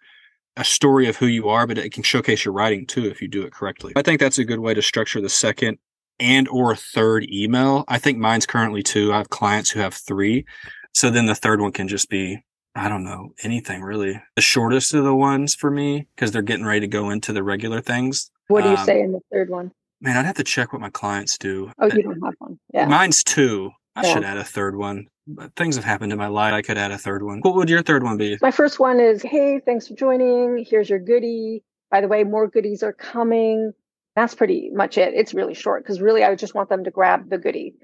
a 0.57 0.65
story 0.65 1.09
of 1.09 1.17
who 1.17 1.27
you 1.27 1.49
are, 1.49 1.67
but 1.67 1.79
it 1.79 1.93
can 1.93 2.03
showcase 2.03 2.45
your 2.45 2.55
writing 2.55 2.87
too 2.87 3.07
if 3.07 3.23
you 3.23 3.29
do 3.29 3.43
it 3.43 3.53
correctly. 3.53 3.93
I 3.97 4.03
think 4.03 4.21
that's 4.21 4.39
a 4.39 4.45
good 4.45 4.61
way 4.61 4.75
to 4.75 4.83
structure 4.83 5.21
the 5.21 5.29
second 5.29 5.79
and 6.19 6.49
or 6.49 6.77
third 6.77 7.25
email. 7.31 7.85
I 7.89 7.99
think 7.99 8.19
mine's 8.19 8.47
currently 8.47 8.83
two. 8.83 9.13
I 9.13 9.19
have 9.19 9.31
clients 9.31 9.71
who 9.71 9.81
have 9.81 9.95
three. 9.95 10.45
So 10.93 11.09
then 11.09 11.27
the 11.27 11.35
third 11.35 11.61
one 11.61 11.73
can 11.73 11.89
just 11.89 12.09
be 12.11 12.45
I 12.75 12.89
don't 12.89 13.03
know, 13.03 13.35
anything 13.43 13.83
really. 13.83 14.23
The 14.37 14.43
shortest 14.43 14.95
of 14.95 15.03
the 15.03 15.15
ones 15.15 15.57
for 15.57 15.71
me 15.71 16.07
because 16.15 16.31
they're 16.31 16.41
getting 16.41 16.65
ready 16.65 16.81
to 16.81 16.87
go 16.87 17.11
into 17.11 17.33
the 17.33 17.43
regular 17.43 17.81
things. 17.81 18.31
What 18.47 18.63
do 18.63 18.71
you 18.71 18.77
um, 18.77 18.87
say 18.87 19.01
in 19.01 19.13
the 19.13 19.21
third 19.33 19.51
one? 19.51 19.73
Man, 20.01 20.17
I'd 20.17 20.25
have 20.25 20.37
to 20.37 20.45
check 20.45 20.73
what 20.73 20.81
my 20.81 20.91
clients 20.91 21.37
do. 21.37 21.73
Oh, 21.79 21.87
you 21.87 22.03
don't 22.03 22.21
have 22.25 22.35
one. 22.39 22.59
Yeah. 22.73 22.87
Mine's 22.87 23.25
two. 23.25 23.71
I 24.01 24.07
yeah. 24.07 24.15
should 24.15 24.25
add 24.25 24.37
a 24.37 24.45
third 24.45 24.77
one. 24.77 25.07
But 25.27 25.55
things 25.55 25.77
have 25.77 25.85
happened 25.85 26.13
in 26.13 26.19
my 26.19 26.27
life. 26.27 26.53
I 26.53 26.63
could 26.63 26.79
add 26.79 26.91
a 26.91 26.99
third 26.99 27.23
one. 27.23 27.41
What 27.41 27.55
would 27.55 27.71
your 27.71 27.83
third 27.83 28.03
one 28.03 28.17
be? 28.17 28.37
My 28.43 28.51
first 28.51 28.81
one 28.81 28.99
is 28.99 29.23
Hey, 29.23 29.61
thanks 29.65 29.87
for 29.87 29.95
joining. 29.95 30.65
Here's 30.69 30.91
your 30.91 30.99
goodie. 30.99 31.63
By 31.91 32.01
the 32.01 32.09
way, 32.09 32.25
more 32.25 32.49
goodies 32.49 32.83
are 32.83 32.93
coming. 32.93 33.73
That's 34.17 34.35
pretty 34.35 34.71
much 34.73 34.99
it. 34.99 35.15
It's 35.15 35.35
really 35.35 35.55
short 35.55 35.85
because 35.85 36.01
really 36.01 36.25
I 36.25 36.35
just 36.35 36.55
want 36.55 36.69
them 36.69 36.85
to 36.85 36.91
grab 36.91 37.31
the 37.31 37.39
goodie. 37.39 37.75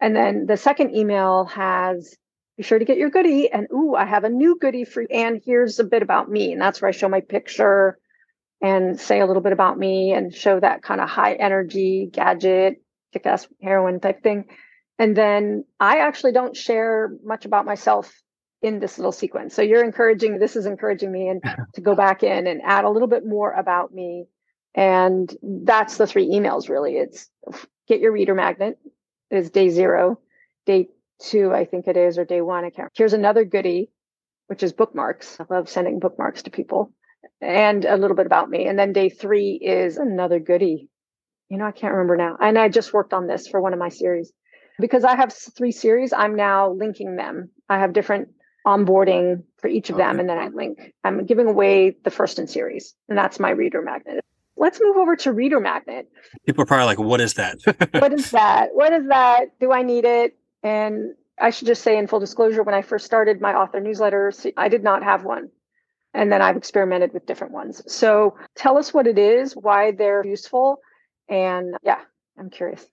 And 0.00 0.14
then 0.14 0.46
the 0.46 0.56
second 0.56 0.94
email 0.94 1.46
has 1.46 2.16
be 2.56 2.62
sure 2.62 2.78
to 2.78 2.84
get 2.84 2.96
your 2.96 3.10
goodie. 3.10 3.50
And 3.50 3.66
ooh, 3.72 3.94
I 3.94 4.06
have 4.06 4.24
a 4.24 4.30
new 4.30 4.56
goodie 4.58 4.84
for 4.84 5.02
you. 5.02 5.08
And 5.10 5.40
here's 5.44 5.78
a 5.78 5.84
bit 5.84 6.02
about 6.02 6.30
me. 6.30 6.52
And 6.52 6.60
that's 6.60 6.80
where 6.80 6.88
I 6.88 6.92
show 6.92 7.08
my 7.08 7.20
picture 7.20 7.98
and 8.62 8.98
say 8.98 9.20
a 9.20 9.26
little 9.26 9.42
bit 9.42 9.52
about 9.52 9.78
me 9.78 10.12
and 10.12 10.34
show 10.34 10.58
that 10.58 10.82
kind 10.82 11.00
of 11.00 11.08
high 11.08 11.34
energy 11.34 12.08
gadget, 12.10 12.82
kick 13.12 13.26
ass 13.26 13.46
heroine 13.60 14.00
type 14.00 14.22
thing. 14.22 14.46
And 14.98 15.16
then 15.16 15.64
I 15.78 15.98
actually 15.98 16.32
don't 16.32 16.56
share 16.56 17.10
much 17.24 17.44
about 17.44 17.66
myself 17.66 18.12
in 18.62 18.80
this 18.80 18.98
little 18.98 19.12
sequence. 19.12 19.54
So 19.54 19.62
you're 19.62 19.84
encouraging, 19.84 20.38
this 20.38 20.56
is 20.56 20.66
encouraging 20.66 21.12
me 21.12 21.28
and 21.28 21.42
to 21.74 21.80
go 21.80 21.94
back 21.94 22.22
in 22.22 22.46
and 22.46 22.60
add 22.64 22.84
a 22.84 22.90
little 22.90 23.08
bit 23.08 23.26
more 23.26 23.52
about 23.52 23.92
me. 23.92 24.26
And 24.74 25.34
that's 25.42 25.96
the 25.96 26.06
three 26.06 26.28
emails 26.28 26.68
really. 26.68 26.96
It's 26.96 27.30
get 27.88 28.00
your 28.00 28.12
reader 28.12 28.34
magnet 28.34 28.78
is 29.30 29.50
day 29.50 29.68
zero. 29.70 30.20
Day 30.66 30.88
two, 31.20 31.52
I 31.52 31.64
think 31.64 31.86
it 31.86 31.96
is, 31.96 32.18
or 32.18 32.24
day 32.24 32.40
one. 32.40 32.64
I 32.64 32.70
can't. 32.70 32.90
Here's 32.94 33.12
another 33.12 33.44
goodie, 33.44 33.90
which 34.48 34.62
is 34.62 34.72
bookmarks. 34.72 35.38
I 35.40 35.44
love 35.48 35.68
sending 35.68 35.98
bookmarks 35.98 36.42
to 36.42 36.50
people 36.50 36.92
and 37.40 37.84
a 37.84 37.96
little 37.96 38.16
bit 38.16 38.26
about 38.26 38.50
me. 38.50 38.66
And 38.66 38.78
then 38.78 38.92
day 38.92 39.08
three 39.08 39.52
is 39.52 39.96
another 39.96 40.40
goodie. 40.40 40.88
You 41.48 41.58
know, 41.58 41.66
I 41.66 41.72
can't 41.72 41.92
remember 41.92 42.16
now. 42.16 42.36
And 42.40 42.58
I 42.58 42.68
just 42.68 42.92
worked 42.92 43.12
on 43.12 43.26
this 43.26 43.46
for 43.46 43.60
one 43.60 43.72
of 43.72 43.78
my 43.78 43.88
series. 43.88 44.32
Because 44.78 45.04
I 45.04 45.16
have 45.16 45.32
three 45.32 45.72
series, 45.72 46.12
I'm 46.12 46.36
now 46.36 46.70
linking 46.70 47.16
them. 47.16 47.50
I 47.68 47.78
have 47.78 47.92
different 47.92 48.28
onboarding 48.66 49.44
for 49.58 49.68
each 49.68 49.90
of 49.90 49.96
okay. 49.96 50.04
them, 50.04 50.20
and 50.20 50.28
then 50.28 50.38
I 50.38 50.48
link. 50.48 50.92
I'm 51.04 51.24
giving 51.24 51.46
away 51.46 51.96
the 52.04 52.10
first 52.10 52.38
in 52.38 52.46
series, 52.46 52.94
and 53.08 53.16
that's 53.16 53.38
my 53.38 53.50
reader 53.50 53.80
magnet. 53.80 54.24
Let's 54.56 54.80
move 54.80 54.96
over 54.96 55.16
to 55.16 55.32
reader 55.32 55.60
magnet. 55.60 56.08
People 56.44 56.62
are 56.62 56.66
probably 56.66 56.86
like, 56.86 56.98
what 56.98 57.20
is 57.20 57.34
that? 57.34 57.58
what 57.92 58.12
is 58.12 58.30
that? 58.32 58.70
What 58.74 58.92
is 58.92 59.06
that? 59.08 59.58
Do 59.60 59.70
I 59.70 59.82
need 59.82 60.04
it? 60.04 60.36
And 60.62 61.14
I 61.38 61.50
should 61.50 61.66
just 61.66 61.82
say, 61.82 61.98
in 61.98 62.06
full 62.06 62.20
disclosure, 62.20 62.62
when 62.62 62.74
I 62.74 62.82
first 62.82 63.04
started 63.04 63.40
my 63.40 63.54
author 63.54 63.80
newsletter, 63.80 64.32
I 64.56 64.68
did 64.68 64.82
not 64.82 65.02
have 65.02 65.24
one. 65.24 65.50
And 66.14 66.32
then 66.32 66.40
I've 66.40 66.56
experimented 66.56 67.12
with 67.12 67.26
different 67.26 67.52
ones. 67.52 67.82
So 67.92 68.36
tell 68.54 68.78
us 68.78 68.94
what 68.94 69.06
it 69.06 69.18
is, 69.18 69.52
why 69.52 69.92
they're 69.92 70.24
useful. 70.24 70.80
And 71.28 71.76
yeah, 71.82 72.00
I'm 72.38 72.48
curious. 72.48 72.86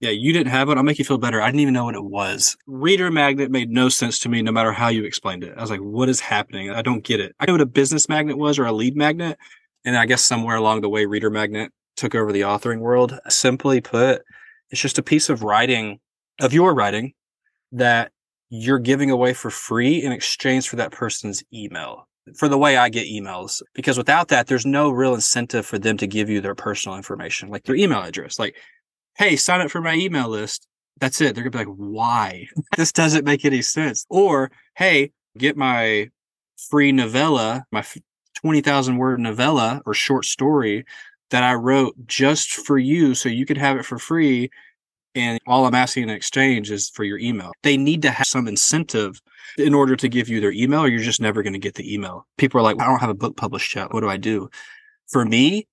Yeah, 0.00 0.10
you 0.10 0.32
didn't 0.32 0.50
have 0.50 0.70
it. 0.70 0.78
I'll 0.78 0.82
make 0.82 0.98
you 0.98 1.04
feel 1.04 1.18
better. 1.18 1.42
I 1.42 1.48
didn't 1.48 1.60
even 1.60 1.74
know 1.74 1.84
what 1.84 1.94
it 1.94 2.04
was. 2.04 2.56
Reader 2.66 3.10
magnet 3.10 3.50
made 3.50 3.70
no 3.70 3.90
sense 3.90 4.18
to 4.20 4.30
me 4.30 4.40
no 4.40 4.50
matter 4.50 4.72
how 4.72 4.88
you 4.88 5.04
explained 5.04 5.44
it. 5.44 5.52
I 5.56 5.60
was 5.60 5.70
like, 5.70 5.80
what 5.80 6.08
is 6.08 6.20
happening? 6.20 6.70
I 6.70 6.80
don't 6.80 7.04
get 7.04 7.20
it. 7.20 7.34
I 7.38 7.44
knew 7.44 7.52
what 7.52 7.60
a 7.60 7.66
business 7.66 8.08
magnet 8.08 8.38
was 8.38 8.58
or 8.58 8.64
a 8.64 8.72
lead 8.72 8.96
magnet. 8.96 9.38
And 9.84 9.96
I 9.96 10.06
guess 10.06 10.22
somewhere 10.22 10.56
along 10.56 10.80
the 10.80 10.88
way, 10.88 11.04
reader 11.04 11.28
magnet 11.28 11.70
took 11.96 12.14
over 12.14 12.32
the 12.32 12.40
authoring 12.40 12.80
world. 12.80 13.18
Simply 13.28 13.82
put, 13.82 14.22
it's 14.70 14.80
just 14.80 14.98
a 14.98 15.02
piece 15.02 15.28
of 15.28 15.42
writing 15.42 16.00
of 16.40 16.54
your 16.54 16.74
writing 16.74 17.12
that 17.72 18.10
you're 18.48 18.78
giving 18.78 19.10
away 19.10 19.34
for 19.34 19.50
free 19.50 20.02
in 20.02 20.12
exchange 20.12 20.68
for 20.68 20.76
that 20.76 20.92
person's 20.92 21.44
email. 21.52 22.08
For 22.38 22.48
the 22.48 22.58
way 22.58 22.76
I 22.76 22.90
get 22.90 23.08
emails, 23.08 23.60
because 23.74 23.98
without 23.98 24.28
that, 24.28 24.46
there's 24.46 24.66
no 24.66 24.90
real 24.90 25.14
incentive 25.14 25.66
for 25.66 25.78
them 25.78 25.96
to 25.96 26.06
give 26.06 26.28
you 26.28 26.40
their 26.40 26.54
personal 26.54 26.96
information, 26.96 27.48
like 27.48 27.64
their 27.64 27.74
email 27.74 28.02
address. 28.02 28.38
Like, 28.38 28.56
hey, 29.20 29.36
sign 29.36 29.60
up 29.60 29.70
for 29.70 29.82
my 29.82 29.94
email 29.94 30.28
list. 30.28 30.66
That's 30.98 31.20
it. 31.20 31.34
They're 31.34 31.44
gonna 31.44 31.64
be 31.64 31.70
like, 31.70 31.76
why? 31.76 32.46
this 32.78 32.90
doesn't 32.90 33.26
make 33.26 33.44
any 33.44 33.60
sense. 33.60 34.06
Or, 34.08 34.50
hey, 34.76 35.12
get 35.36 35.58
my 35.58 36.08
free 36.70 36.90
novella, 36.90 37.64
my 37.70 37.84
20,000 38.36 38.96
word 38.96 39.20
novella 39.20 39.82
or 39.84 39.92
short 39.92 40.24
story 40.24 40.86
that 41.28 41.42
I 41.42 41.52
wrote 41.52 41.94
just 42.06 42.52
for 42.52 42.78
you 42.78 43.14
so 43.14 43.28
you 43.28 43.44
could 43.44 43.58
have 43.58 43.76
it 43.76 43.84
for 43.84 43.98
free 43.98 44.50
and 45.14 45.38
all 45.46 45.66
I'm 45.66 45.74
asking 45.74 46.04
in 46.04 46.10
exchange 46.10 46.70
is 46.70 46.88
for 46.88 47.04
your 47.04 47.18
email. 47.18 47.52
They 47.62 47.76
need 47.76 48.00
to 48.02 48.10
have 48.10 48.26
some 48.26 48.48
incentive 48.48 49.20
in 49.58 49.74
order 49.74 49.96
to 49.96 50.08
give 50.08 50.28
you 50.28 50.40
their 50.40 50.52
email, 50.52 50.80
or 50.80 50.88
you're 50.88 51.00
just 51.00 51.20
never 51.20 51.42
going 51.42 51.52
to 51.52 51.58
get 51.58 51.74
the 51.74 51.92
email. 51.92 52.26
People 52.38 52.60
are 52.60 52.62
like, 52.62 52.80
I 52.80 52.86
don't 52.86 53.00
have 53.00 53.10
a 53.10 53.14
book 53.14 53.36
published 53.36 53.74
yet. 53.74 53.92
What 53.92 54.00
do 54.00 54.08
I 54.08 54.16
do? 54.16 54.48
For 55.08 55.24
me, 55.24 55.66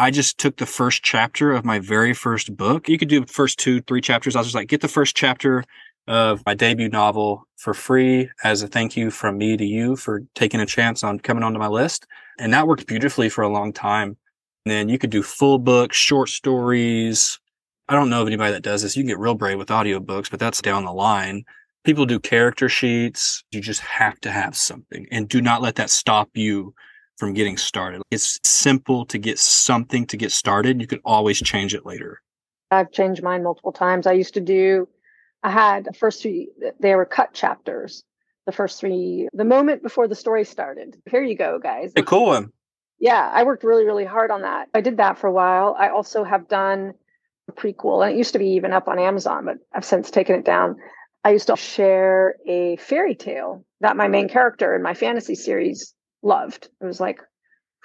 I 0.00 0.10
just 0.10 0.38
took 0.38 0.56
the 0.56 0.64
first 0.64 1.02
chapter 1.02 1.52
of 1.52 1.66
my 1.66 1.78
very 1.78 2.14
first 2.14 2.56
book. 2.56 2.88
You 2.88 2.96
could 2.96 3.10
do 3.10 3.20
the 3.20 3.26
first 3.26 3.58
two, 3.58 3.82
three 3.82 4.00
chapters. 4.00 4.34
I 4.34 4.38
was 4.38 4.46
just 4.46 4.54
like, 4.54 4.68
get 4.68 4.80
the 4.80 4.88
first 4.88 5.14
chapter 5.14 5.62
of 6.08 6.42
my 6.46 6.54
debut 6.54 6.88
novel 6.88 7.46
for 7.58 7.74
free 7.74 8.30
as 8.42 8.62
a 8.62 8.66
thank 8.66 8.96
you 8.96 9.10
from 9.10 9.36
me 9.36 9.58
to 9.58 9.64
you 9.64 9.96
for 9.96 10.22
taking 10.34 10.58
a 10.58 10.64
chance 10.64 11.04
on 11.04 11.20
coming 11.20 11.44
onto 11.44 11.58
my 11.58 11.68
list. 11.68 12.06
And 12.38 12.54
that 12.54 12.66
worked 12.66 12.86
beautifully 12.86 13.28
for 13.28 13.42
a 13.42 13.50
long 13.50 13.74
time. 13.74 14.16
And 14.64 14.72
then 14.72 14.88
you 14.88 14.98
could 14.98 15.10
do 15.10 15.22
full 15.22 15.58
books, 15.58 15.98
short 15.98 16.30
stories, 16.30 17.38
I 17.90 17.94
don't 17.94 18.08
know 18.08 18.22
of 18.22 18.28
anybody 18.28 18.52
that 18.52 18.62
does 18.62 18.82
this. 18.82 18.96
You 18.96 19.02
can 19.02 19.08
get 19.08 19.18
real 19.18 19.34
brave 19.34 19.58
with 19.58 19.68
audiobooks, 19.68 20.30
but 20.30 20.40
that's 20.40 20.62
down 20.62 20.86
the 20.86 20.92
line. 20.92 21.44
People 21.84 22.06
do 22.06 22.20
character 22.20 22.70
sheets. 22.70 23.44
You 23.50 23.60
just 23.60 23.80
have 23.80 24.18
to 24.20 24.30
have 24.30 24.56
something 24.56 25.06
and 25.10 25.28
do 25.28 25.42
not 25.42 25.60
let 25.60 25.74
that 25.74 25.90
stop 25.90 26.30
you 26.34 26.72
from 27.20 27.34
getting 27.34 27.58
started. 27.58 28.02
It's 28.10 28.40
simple 28.42 29.04
to 29.06 29.18
get 29.18 29.38
something 29.38 30.06
to 30.06 30.16
get 30.16 30.32
started. 30.32 30.80
You 30.80 30.88
can 30.88 31.00
always 31.04 31.38
change 31.38 31.74
it 31.74 31.86
later. 31.86 32.20
I've 32.70 32.90
changed 32.90 33.22
mine 33.22 33.44
multiple 33.44 33.72
times. 33.72 34.06
I 34.06 34.12
used 34.12 34.34
to 34.34 34.40
do, 34.40 34.88
I 35.42 35.50
had 35.50 35.84
the 35.84 35.92
first 35.92 36.22
three, 36.22 36.48
they 36.80 36.94
were 36.94 37.04
cut 37.04 37.34
chapters. 37.34 38.02
The 38.46 38.52
first 38.52 38.80
three, 38.80 39.28
the 39.34 39.44
moment 39.44 39.82
before 39.82 40.08
the 40.08 40.14
story 40.14 40.44
started. 40.44 40.96
Here 41.08 41.22
you 41.22 41.36
go, 41.36 41.58
guys. 41.58 41.92
A 41.94 42.02
cool 42.02 42.26
one. 42.26 42.50
Yeah, 42.98 43.30
I 43.32 43.44
worked 43.44 43.64
really, 43.64 43.84
really 43.84 44.06
hard 44.06 44.30
on 44.30 44.42
that. 44.42 44.68
I 44.74 44.80
did 44.80 44.96
that 44.96 45.18
for 45.18 45.26
a 45.26 45.32
while. 45.32 45.76
I 45.78 45.90
also 45.90 46.24
have 46.24 46.48
done 46.48 46.94
a 47.48 47.52
prequel, 47.52 48.02
and 48.02 48.14
it 48.14 48.18
used 48.18 48.32
to 48.32 48.38
be 48.38 48.48
even 48.52 48.72
up 48.72 48.88
on 48.88 48.98
Amazon, 48.98 49.44
but 49.44 49.58
I've 49.74 49.84
since 49.84 50.10
taken 50.10 50.36
it 50.36 50.44
down. 50.44 50.76
I 51.22 51.30
used 51.30 51.48
to 51.48 51.56
share 51.56 52.36
a 52.46 52.76
fairy 52.76 53.14
tale 53.14 53.64
that 53.82 53.96
my 53.96 54.08
main 54.08 54.28
character 54.28 54.74
in 54.74 54.82
my 54.82 54.94
fantasy 54.94 55.34
series 55.34 55.94
loved. 56.22 56.68
It 56.80 56.84
was 56.84 57.00
like 57.00 57.20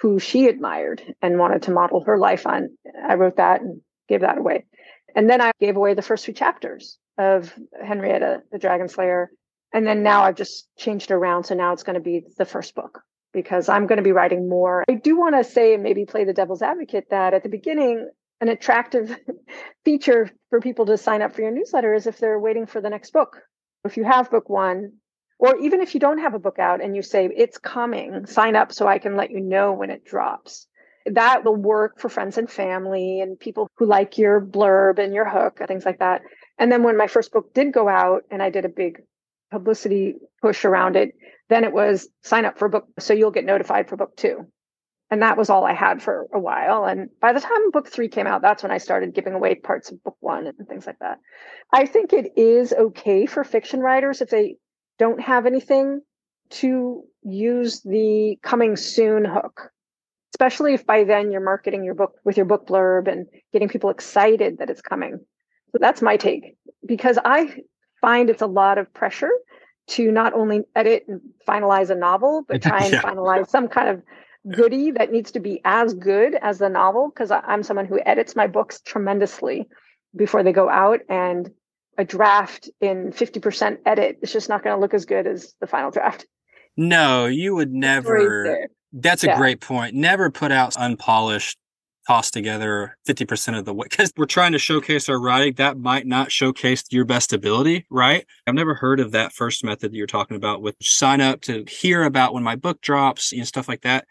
who 0.00 0.18
she 0.18 0.46
admired 0.46 1.02
and 1.22 1.38
wanted 1.38 1.62
to 1.62 1.70
model 1.70 2.04
her 2.04 2.18
life 2.18 2.46
on. 2.46 2.76
I 3.08 3.14
wrote 3.14 3.36
that 3.36 3.62
and 3.62 3.80
gave 4.08 4.20
that 4.20 4.38
away. 4.38 4.66
And 5.14 5.30
then 5.30 5.40
I 5.40 5.52
gave 5.60 5.76
away 5.76 5.94
the 5.94 6.02
first 6.02 6.24
few 6.24 6.34
chapters 6.34 6.98
of 7.16 7.54
Henrietta, 7.82 8.42
the 8.52 8.58
Dragon 8.58 8.88
Slayer. 8.88 9.30
And 9.72 9.86
then 9.86 10.02
now 10.02 10.22
I've 10.22 10.36
just 10.36 10.68
changed 10.76 11.10
around. 11.10 11.44
So 11.44 11.54
now 11.54 11.72
it's 11.72 11.82
going 11.82 11.94
to 11.94 12.00
be 12.00 12.22
the 12.36 12.44
first 12.44 12.74
book 12.74 13.00
because 13.32 13.68
I'm 13.68 13.86
going 13.86 13.96
to 13.96 14.02
be 14.02 14.12
writing 14.12 14.48
more. 14.48 14.84
I 14.88 14.94
do 14.94 15.16
want 15.16 15.34
to 15.34 15.44
say 15.44 15.74
and 15.74 15.82
maybe 15.82 16.04
play 16.04 16.24
the 16.24 16.32
devil's 16.32 16.62
advocate 16.62 17.08
that 17.10 17.34
at 17.34 17.42
the 17.42 17.48
beginning, 17.48 18.08
an 18.40 18.48
attractive 18.48 19.16
feature 19.84 20.30
for 20.50 20.60
people 20.60 20.86
to 20.86 20.98
sign 20.98 21.22
up 21.22 21.34
for 21.34 21.40
your 21.42 21.50
newsletter 21.50 21.94
is 21.94 22.06
if 22.06 22.18
they're 22.18 22.38
waiting 22.38 22.66
for 22.66 22.80
the 22.80 22.90
next 22.90 23.12
book. 23.12 23.38
If 23.84 23.96
you 23.96 24.04
have 24.04 24.30
book 24.30 24.48
one, 24.48 24.92
or 25.38 25.56
even 25.58 25.80
if 25.80 25.94
you 25.94 26.00
don't 26.00 26.18
have 26.18 26.34
a 26.34 26.38
book 26.38 26.58
out 26.58 26.82
and 26.82 26.96
you 26.96 27.02
say 27.02 27.28
it's 27.34 27.58
coming, 27.58 28.26
sign 28.26 28.56
up 28.56 28.72
so 28.72 28.86
I 28.86 28.98
can 28.98 29.16
let 29.16 29.30
you 29.30 29.40
know 29.40 29.72
when 29.72 29.90
it 29.90 30.04
drops. 30.04 30.66
That 31.06 31.44
will 31.44 31.56
work 31.56 32.00
for 32.00 32.08
friends 32.08 32.36
and 32.38 32.50
family 32.50 33.20
and 33.20 33.38
people 33.38 33.68
who 33.76 33.86
like 33.86 34.18
your 34.18 34.40
blurb 34.40 34.98
and 34.98 35.14
your 35.14 35.28
hook 35.28 35.58
and 35.60 35.68
things 35.68 35.84
like 35.84 36.00
that. 36.00 36.22
And 36.58 36.72
then 36.72 36.82
when 36.82 36.96
my 36.96 37.06
first 37.06 37.32
book 37.32 37.54
did 37.54 37.72
go 37.72 37.88
out 37.88 38.22
and 38.30 38.42
I 38.42 38.50
did 38.50 38.64
a 38.64 38.70
big 38.70 39.02
publicity 39.50 40.16
push 40.42 40.64
around 40.64 40.96
it, 40.96 41.12
then 41.48 41.64
it 41.64 41.72
was 41.72 42.08
sign 42.22 42.44
up 42.44 42.58
for 42.58 42.68
book 42.68 42.86
so 42.98 43.14
you'll 43.14 43.30
get 43.30 43.44
notified 43.44 43.88
for 43.88 43.96
book 43.96 44.16
two 44.16 44.46
and 45.10 45.22
that 45.22 45.36
was 45.36 45.50
all 45.50 45.64
I 45.64 45.72
had 45.72 46.02
for 46.02 46.26
a 46.32 46.38
while. 46.38 46.84
And 46.84 47.10
by 47.20 47.32
the 47.32 47.40
time 47.40 47.70
book 47.70 47.88
three 47.88 48.08
came 48.08 48.26
out, 48.26 48.42
that's 48.42 48.62
when 48.62 48.72
I 48.72 48.78
started 48.78 49.14
giving 49.14 49.34
away 49.34 49.54
parts 49.54 49.90
of 49.90 50.02
book 50.02 50.16
one 50.20 50.46
and 50.46 50.68
things 50.68 50.86
like 50.86 50.98
that. 50.98 51.18
I 51.72 51.86
think 51.86 52.12
it 52.12 52.32
is 52.36 52.72
okay 52.72 53.26
for 53.26 53.44
fiction 53.44 53.80
writers 53.80 54.20
if 54.20 54.30
they 54.30 54.56
don't 54.98 55.20
have 55.20 55.46
anything 55.46 56.00
to 56.48 57.04
use 57.22 57.82
the 57.82 58.38
coming 58.42 58.76
soon 58.76 59.24
hook, 59.24 59.70
especially 60.34 60.74
if 60.74 60.86
by 60.86 61.04
then 61.04 61.32
you're 61.32 61.44
marketing 61.44 61.84
your 61.84 61.94
book 61.94 62.14
with 62.24 62.36
your 62.36 62.46
book 62.46 62.66
blurb 62.66 63.10
and 63.10 63.26
getting 63.52 63.68
people 63.68 63.90
excited 63.90 64.58
that 64.58 64.70
it's 64.70 64.82
coming. 64.82 65.18
So 65.72 65.78
that's 65.80 66.02
my 66.02 66.16
take 66.16 66.56
because 66.86 67.18
I 67.24 67.62
find 68.00 68.30
it's 68.30 68.42
a 68.42 68.46
lot 68.46 68.78
of 68.78 68.92
pressure 68.94 69.30
to 69.88 70.10
not 70.10 70.32
only 70.34 70.62
edit 70.74 71.04
and 71.08 71.20
finalize 71.46 71.90
a 71.90 71.94
novel, 71.94 72.44
but 72.48 72.62
try 72.62 72.84
and 72.84 72.92
yeah. 72.92 73.02
finalize 73.02 73.48
some 73.48 73.68
kind 73.68 73.88
of 73.88 74.02
goody 74.54 74.92
that 74.92 75.10
needs 75.10 75.32
to 75.32 75.40
be 75.40 75.60
as 75.64 75.94
good 75.94 76.36
as 76.40 76.58
the 76.58 76.68
novel 76.68 77.08
because 77.08 77.30
I'm 77.30 77.62
someone 77.62 77.86
who 77.86 78.00
edits 78.06 78.36
my 78.36 78.46
books 78.46 78.80
tremendously 78.80 79.68
before 80.14 80.42
they 80.42 80.52
go 80.52 80.68
out 80.68 81.00
and 81.08 81.50
a 81.98 82.04
draft 82.04 82.68
in 82.80 83.12
50% 83.12 83.78
edit 83.86 84.18
it's 84.22 84.32
just 84.32 84.48
not 84.48 84.62
going 84.62 84.76
to 84.76 84.80
look 84.80 84.94
as 84.94 85.04
good 85.04 85.26
as 85.26 85.54
the 85.60 85.66
final 85.66 85.90
draft. 85.90 86.26
No, 86.76 87.26
you 87.26 87.54
would 87.54 87.72
never. 87.72 88.68
That's 88.92 89.24
a 89.24 89.28
yeah. 89.28 89.36
great 89.36 89.60
point. 89.60 89.94
Never 89.94 90.30
put 90.30 90.52
out 90.52 90.76
unpolished, 90.78 91.58
tossed 92.06 92.34
together 92.34 92.96
50% 93.08 93.58
of 93.58 93.64
the 93.64 93.74
way 93.74 93.86
because 93.88 94.12
we're 94.16 94.26
trying 94.26 94.52
to 94.52 94.58
showcase 94.58 95.08
our 95.08 95.20
writing. 95.20 95.54
That 95.54 95.78
might 95.78 96.06
not 96.06 96.30
showcase 96.30 96.84
your 96.90 97.04
best 97.04 97.32
ability, 97.32 97.86
right? 97.90 98.26
I've 98.46 98.54
never 98.54 98.74
heard 98.74 99.00
of 99.00 99.12
that 99.12 99.32
first 99.32 99.64
method 99.64 99.92
that 99.92 99.96
you're 99.96 100.06
talking 100.06 100.36
about 100.36 100.62
with 100.62 100.76
sign 100.82 101.20
up 101.20 101.40
to 101.42 101.64
hear 101.68 102.04
about 102.04 102.34
when 102.34 102.42
my 102.42 102.56
book 102.56 102.80
drops, 102.80 103.32
you 103.32 103.38
know, 103.38 103.44
stuff 103.44 103.68
like 103.68 103.82
that. 103.82 104.06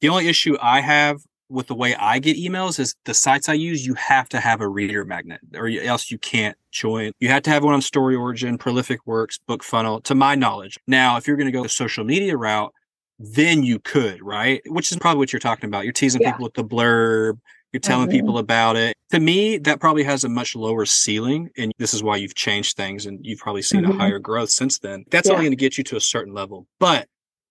The 0.00 0.08
only 0.08 0.28
issue 0.28 0.56
I 0.60 0.80
have 0.80 1.20
with 1.54 1.68
the 1.68 1.74
way 1.74 1.94
I 1.94 2.18
get 2.18 2.36
emails 2.36 2.78
is 2.78 2.94
the 3.04 3.14
sites 3.14 3.48
I 3.48 3.54
use, 3.54 3.86
you 3.86 3.94
have 3.94 4.28
to 4.30 4.40
have 4.40 4.60
a 4.60 4.68
reader 4.68 5.04
magnet 5.04 5.40
or 5.54 5.68
else 5.68 6.10
you 6.10 6.18
can't 6.18 6.56
join. 6.70 7.12
You 7.20 7.28
have 7.28 7.42
to 7.44 7.50
have 7.50 7.64
one 7.64 7.74
on 7.74 7.80
StoryOrigin, 7.80 8.58
Prolific 8.58 9.00
Works, 9.06 9.38
BookFunnel, 9.48 10.02
to 10.04 10.14
my 10.14 10.34
knowledge. 10.34 10.78
Now, 10.86 11.16
if 11.16 11.26
you're 11.26 11.36
going 11.36 11.46
to 11.46 11.52
go 11.52 11.62
the 11.62 11.68
social 11.68 12.04
media 12.04 12.36
route, 12.36 12.72
then 13.18 13.62
you 13.62 13.78
could, 13.78 14.20
right? 14.20 14.60
Which 14.66 14.90
is 14.90 14.98
probably 14.98 15.18
what 15.18 15.32
you're 15.32 15.40
talking 15.40 15.68
about. 15.68 15.84
You're 15.84 15.92
teasing 15.92 16.20
yeah. 16.20 16.32
people 16.32 16.44
with 16.44 16.54
the 16.54 16.64
blurb. 16.64 17.38
You're 17.72 17.80
telling 17.80 18.08
mm-hmm. 18.08 18.16
people 18.16 18.38
about 18.38 18.76
it. 18.76 18.96
To 19.10 19.20
me, 19.20 19.58
that 19.58 19.80
probably 19.80 20.02
has 20.04 20.24
a 20.24 20.28
much 20.28 20.54
lower 20.56 20.84
ceiling. 20.84 21.50
And 21.56 21.72
this 21.78 21.94
is 21.94 22.02
why 22.02 22.16
you've 22.16 22.34
changed 22.34 22.76
things 22.76 23.06
and 23.06 23.18
you've 23.22 23.38
probably 23.38 23.62
seen 23.62 23.82
mm-hmm. 23.82 23.92
a 23.92 23.98
higher 23.98 24.18
growth 24.18 24.50
since 24.50 24.78
then. 24.78 25.04
That's 25.10 25.28
yeah. 25.28 25.34
only 25.34 25.44
going 25.44 25.52
to 25.52 25.56
get 25.56 25.78
you 25.78 25.84
to 25.84 25.96
a 25.96 26.00
certain 26.00 26.34
level. 26.34 26.66
But 26.80 27.08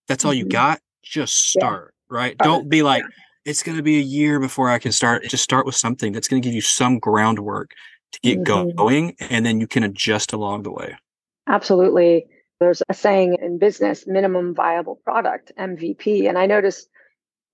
that's 0.07 0.25
all 0.25 0.31
mm-hmm. 0.31 0.39
you 0.39 0.45
got. 0.45 0.79
Just 1.03 1.50
start 1.50 1.93
right? 2.13 2.38
Don't 2.38 2.69
be 2.69 2.83
like, 2.83 3.03
it's 3.46 3.64
going 3.64 3.78
to 3.78 3.84
be 3.84 3.98
a 3.98 4.04
year 4.04 4.40
before 4.40 4.70
I 4.70 4.80
can 4.80 4.92
start. 4.92 5.24
Just 5.24 5.44
start 5.44 5.66
with 5.66 5.76
something 5.76 6.12
that's 6.14 6.28
going 6.28 6.42
to 6.42 6.46
give 6.48 6.56
you 6.56 6.62
some 6.62 7.00
groundwork 7.00 7.74
to 8.14 8.20
get 8.22 8.44
mm-hmm. 8.44 8.76
going, 8.76 9.16
and 9.20 9.46
then 9.46 9.60
you 9.60 9.68
can 9.68 9.84
adjust 9.84 10.34
along 10.34 10.64
the 10.64 10.72
way. 10.72 10.96
Absolutely. 11.48 12.26
There's 12.60 12.82
a 12.88 12.94
saying 12.94 13.38
in 13.42 13.58
business 13.58 14.06
minimum 14.08 14.56
viable 14.56 15.00
product, 15.04 15.52
MVP. 15.60 16.30
And 16.30 16.38
I 16.38 16.46
notice 16.46 16.88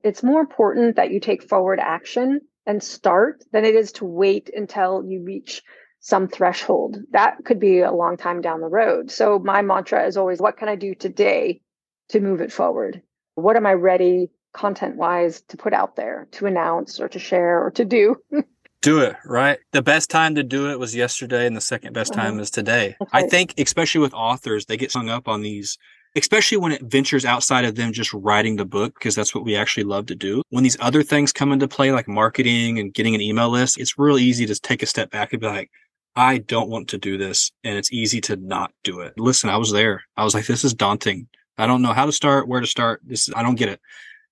it's 0.04 0.24
more 0.24 0.42
important 0.42 0.98
that 0.98 1.12
you 1.12 1.20
take 1.20 1.44
forward 1.44 1.80
action 1.80 2.42
and 2.66 2.84
start 2.84 3.44
than 3.52 3.66
it 3.66 3.76
is 3.76 3.94
to 3.94 4.06
wait 4.06 4.52
until 4.56 5.04
you 5.04 5.24
reach 5.24 5.64
some 6.00 6.28
threshold. 6.28 6.98
That 7.12 7.44
could 7.44 7.60
be 7.60 7.80
a 7.80 7.92
long 7.92 8.18
time 8.18 8.42
down 8.42 8.62
the 8.62 8.68
road. 8.68 9.12
So 9.12 9.40
my 9.40 9.62
mantra 9.62 10.06
is 10.06 10.18
always 10.18 10.40
what 10.40 10.58
can 10.58 10.70
I 10.70 10.76
do 10.76 10.94
today 10.94 11.62
to 12.10 12.20
move 12.20 12.42
it 12.42 12.52
forward? 12.52 13.02
What 13.36 13.56
am 13.56 13.66
I 13.66 13.74
ready 13.74 14.30
content 14.54 14.96
wise 14.96 15.42
to 15.42 15.58
put 15.58 15.74
out 15.74 15.96
there 15.96 16.28
to 16.32 16.46
announce 16.46 17.00
or 17.00 17.08
to 17.10 17.20
share 17.20 17.64
or 17.64 17.72
to 17.72 17.86
do. 17.86 18.16
do 18.82 19.00
it, 19.00 19.16
right? 19.26 19.60
The 19.72 19.82
best 19.82 20.10
time 20.10 20.36
to 20.36 20.44
do 20.44 20.70
it 20.70 20.80
was 20.80 20.96
yesterday, 20.96 21.46
and 21.46 21.56
the 21.56 21.62
second 21.62 21.94
best 21.94 22.14
time 22.14 22.34
uh-huh. 22.34 22.42
is 22.42 22.52
today. 22.52 22.96
I 23.12 23.24
think, 23.24 23.54
especially 23.58 24.02
with 24.02 24.14
authors, 24.14 24.66
they 24.66 24.78
get 24.78 24.94
hung 24.94 25.10
up 25.10 25.28
on 25.28 25.42
these, 25.42 25.78
especially 26.16 26.58
when 26.58 26.72
it 26.72 26.84
ventures 26.84 27.26
outside 27.26 27.66
of 27.66 27.76
them 27.76 27.92
just 27.92 28.14
writing 28.14 28.56
the 28.56 28.66
book, 28.66 28.94
because 28.96 29.16
that's 29.16 29.36
what 29.36 29.44
we 29.44 29.56
actually 29.56 29.84
love 29.84 30.06
to 30.08 30.16
do. 30.16 30.42
When 30.50 30.64
these 30.64 30.78
other 30.80 31.04
things 31.04 31.34
come 31.34 31.52
into 31.52 31.68
play, 31.68 31.92
like 31.92 32.08
marketing 32.08 32.80
and 32.80 32.94
getting 32.94 33.16
an 33.16 33.22
email 33.22 33.50
list, 33.50 33.80
it's 33.80 33.98
real 33.98 34.18
easy 34.18 34.46
to 34.46 34.56
take 34.56 34.82
a 34.82 34.88
step 34.88 35.12
back 35.12 35.34
and 35.34 35.42
be 35.42 35.48
like, 35.48 35.70
I 36.16 36.40
don't 36.40 36.70
want 36.70 36.90
to 36.90 36.98
do 36.98 37.18
this. 37.18 37.52
And 37.64 37.78
it's 37.78 37.94
easy 37.94 38.20
to 38.22 38.36
not 38.36 38.72
do 38.84 39.02
it. 39.02 39.14
Listen, 39.18 39.50
I 39.50 39.58
was 39.58 39.72
there. 39.72 40.04
I 40.18 40.24
was 40.24 40.34
like, 40.34 40.48
this 40.48 40.64
is 40.64 40.74
daunting. 40.74 41.28
I 41.58 41.68
don't 41.68 41.82
know 41.82 41.94
how 41.94 42.06
to 42.06 42.12
start, 42.12 42.48
where 42.48 42.62
to 42.62 42.68
start. 42.68 43.02
This, 43.06 43.30
I 43.36 43.44
don't 43.44 43.56
get 43.56 43.70
it 43.70 43.82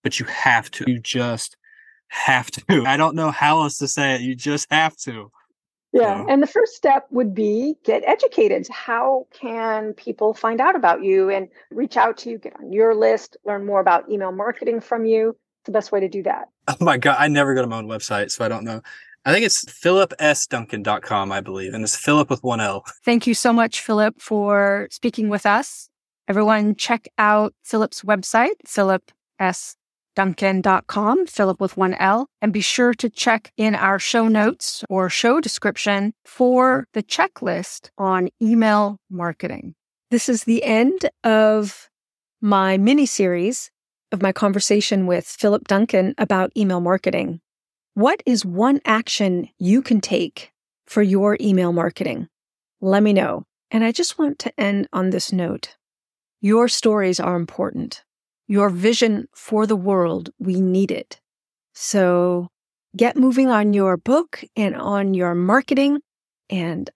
but 0.08 0.22
you 0.22 0.26
have 0.28 0.72
to. 0.72 0.86
You 0.88 1.00
just 1.00 1.58
have 2.08 2.50
to. 2.52 2.64
I 2.88 2.96
don't 2.96 3.14
know 3.14 3.30
how 3.30 3.64
else 3.64 3.78
to 3.80 3.90
say 3.90 4.16
it. 4.16 4.22
You 4.22 4.36
just 4.36 4.72
have 4.72 4.96
to. 5.00 5.30
Yeah. 5.92 6.24
And 6.30 6.42
the 6.42 6.48
first 6.48 6.76
step 6.76 7.08
would 7.12 7.36
be 7.36 7.76
get 7.84 8.04
educated. 8.08 8.70
How 8.70 9.28
can 9.34 9.94
people 9.96 10.34
find 10.34 10.62
out 10.62 10.78
about 10.78 11.04
you 11.04 11.30
and 11.30 11.50
reach 11.72 11.98
out 11.98 12.16
to 12.20 12.30
you, 12.30 12.38
get 12.38 12.56
on 12.58 12.72
your 12.72 12.96
list, 12.96 13.36
learn 13.46 13.66
more 13.66 13.82
about 13.82 14.10
email 14.10 14.32
marketing 14.32 14.80
from 14.80 15.04
you? 15.06 15.32
It's 15.32 15.66
the 15.66 15.74
best 15.74 15.92
way 15.92 16.00
to 16.00 16.08
do 16.08 16.24
that. 16.24 16.48
Oh 16.70 16.78
my 16.80 16.98
God. 16.98 17.18
I 17.20 17.28
never 17.28 17.54
go 17.54 17.62
to 17.62 17.68
my 17.68 17.78
own 17.78 17.88
website, 17.88 18.32
so 18.32 18.46
I 18.46 18.48
don't 18.48 18.64
know. 18.64 18.82
I 19.26 19.34
think 19.34 19.46
it's 19.46 19.66
philipsduncan.com, 19.66 21.34
I 21.34 21.42
believe. 21.42 21.74
And 21.74 21.84
it's 21.84 21.98
Philip 21.98 22.30
with 22.30 22.44
one 22.46 22.62
L. 22.62 22.86
Thank 23.04 23.28
you 23.28 23.34
so 23.34 23.52
much, 23.52 23.82
Philip, 23.82 24.22
for 24.22 24.88
speaking 24.90 25.28
with 25.28 25.46
us. 25.46 25.90
Everyone, 26.30 26.76
check 26.76 27.10
out 27.18 27.54
Philip's 27.66 28.04
website, 28.04 28.56
Philip 28.66 29.12
S 29.38 29.76
duncan.com, 30.18 31.28
Philip 31.28 31.62
with 31.62 31.78
one 31.78 31.94
L, 31.94 32.28
and 32.42 32.52
be 32.52 32.60
sure 32.60 32.96
to 32.96 33.08
check 33.08 33.54
in 33.56 33.76
our 33.76 34.00
show 34.00 34.28
notes 34.28 34.84
or 34.90 35.12
show 35.12 35.40
description 35.40 36.12
for 36.26 36.88
the 36.94 37.04
checklist 37.04 37.92
on 38.00 38.30
email 38.42 38.98
marketing. 39.12 39.76
This 40.10 40.28
is 40.28 40.46
the 40.46 40.64
end 40.64 41.08
of 41.24 41.88
my 42.42 42.78
mini 42.78 43.06
series 43.06 43.70
of 44.12 44.24
my 44.24 44.32
conversation 44.32 45.06
with 45.06 45.28
Philip 45.28 45.68
Duncan 45.68 46.16
about 46.18 46.52
email 46.58 46.80
marketing. 46.80 47.40
What 47.94 48.24
is 48.26 48.44
one 48.44 48.82
action 48.86 49.50
you 49.60 49.84
can 49.84 50.02
take 50.02 50.52
for 50.88 51.04
your 51.04 51.38
email 51.40 51.74
marketing? 51.74 52.28
Let 52.82 53.04
me 53.04 53.14
know. 53.14 53.44
And 53.70 53.84
I 53.84 53.92
just 53.92 54.18
want 54.18 54.40
to 54.40 54.60
end 54.60 54.88
on 54.92 55.12
this 55.12 55.32
note. 55.32 55.76
Your 56.42 56.68
stories 56.68 57.20
are 57.20 57.36
important 57.36 58.04
your 58.48 58.70
vision 58.70 59.28
for 59.34 59.68
the 59.68 59.76
world. 59.76 60.30
We 60.40 60.60
need 60.62 60.92
it. 60.92 61.20
So 61.74 62.48
get 62.96 63.18
moving 63.18 63.50
on 63.50 63.74
your 63.74 63.98
book 63.98 64.44
and 64.56 64.76
on 64.76 65.14
your 65.14 65.36
marketing. 65.36 66.00
And 66.50 66.90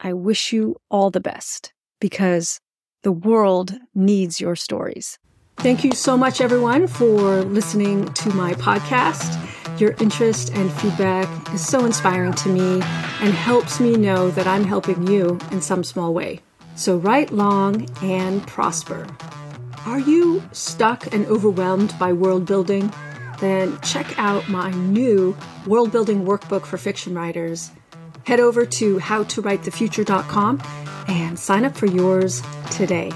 I 0.00 0.12
wish 0.12 0.52
you 0.52 0.76
all 0.90 1.10
the 1.10 1.20
best 1.20 1.72
because 2.00 2.60
the 3.02 3.12
world 3.12 3.74
needs 3.94 4.40
your 4.40 4.56
stories. 4.56 5.18
Thank 5.58 5.84
you 5.84 5.92
so 5.92 6.18
much, 6.18 6.40
everyone, 6.40 6.86
for 6.86 7.42
listening 7.42 8.12
to 8.12 8.28
my 8.30 8.52
podcast. 8.54 9.40
Your 9.80 9.94
interest 10.00 10.52
and 10.54 10.70
feedback 10.72 11.54
is 11.54 11.66
so 11.66 11.84
inspiring 11.84 12.34
to 12.34 12.48
me 12.50 12.82
and 13.20 13.32
helps 13.32 13.80
me 13.80 13.96
know 13.96 14.30
that 14.32 14.46
I'm 14.46 14.64
helping 14.64 15.06
you 15.06 15.38
in 15.50 15.62
some 15.62 15.82
small 15.82 16.12
way. 16.12 16.40
So, 16.74 16.98
write 16.98 17.32
long 17.32 17.88
and 18.02 18.46
prosper. 18.46 19.06
Are 19.86 20.00
you 20.00 20.42
stuck 20.50 21.14
and 21.14 21.24
overwhelmed 21.26 21.96
by 21.96 22.12
world 22.12 22.44
building? 22.44 22.92
Then 23.38 23.80
check 23.82 24.18
out 24.18 24.48
my 24.48 24.72
new 24.72 25.36
world 25.64 25.92
building 25.92 26.24
workbook 26.24 26.66
for 26.66 26.76
fiction 26.76 27.14
writers. 27.14 27.70
Head 28.24 28.40
over 28.40 28.66
to 28.66 28.98
howtowritethefuture.com 28.98 30.60
and 31.06 31.38
sign 31.38 31.64
up 31.64 31.76
for 31.76 31.86
yours 31.86 32.42
today. 32.72 33.12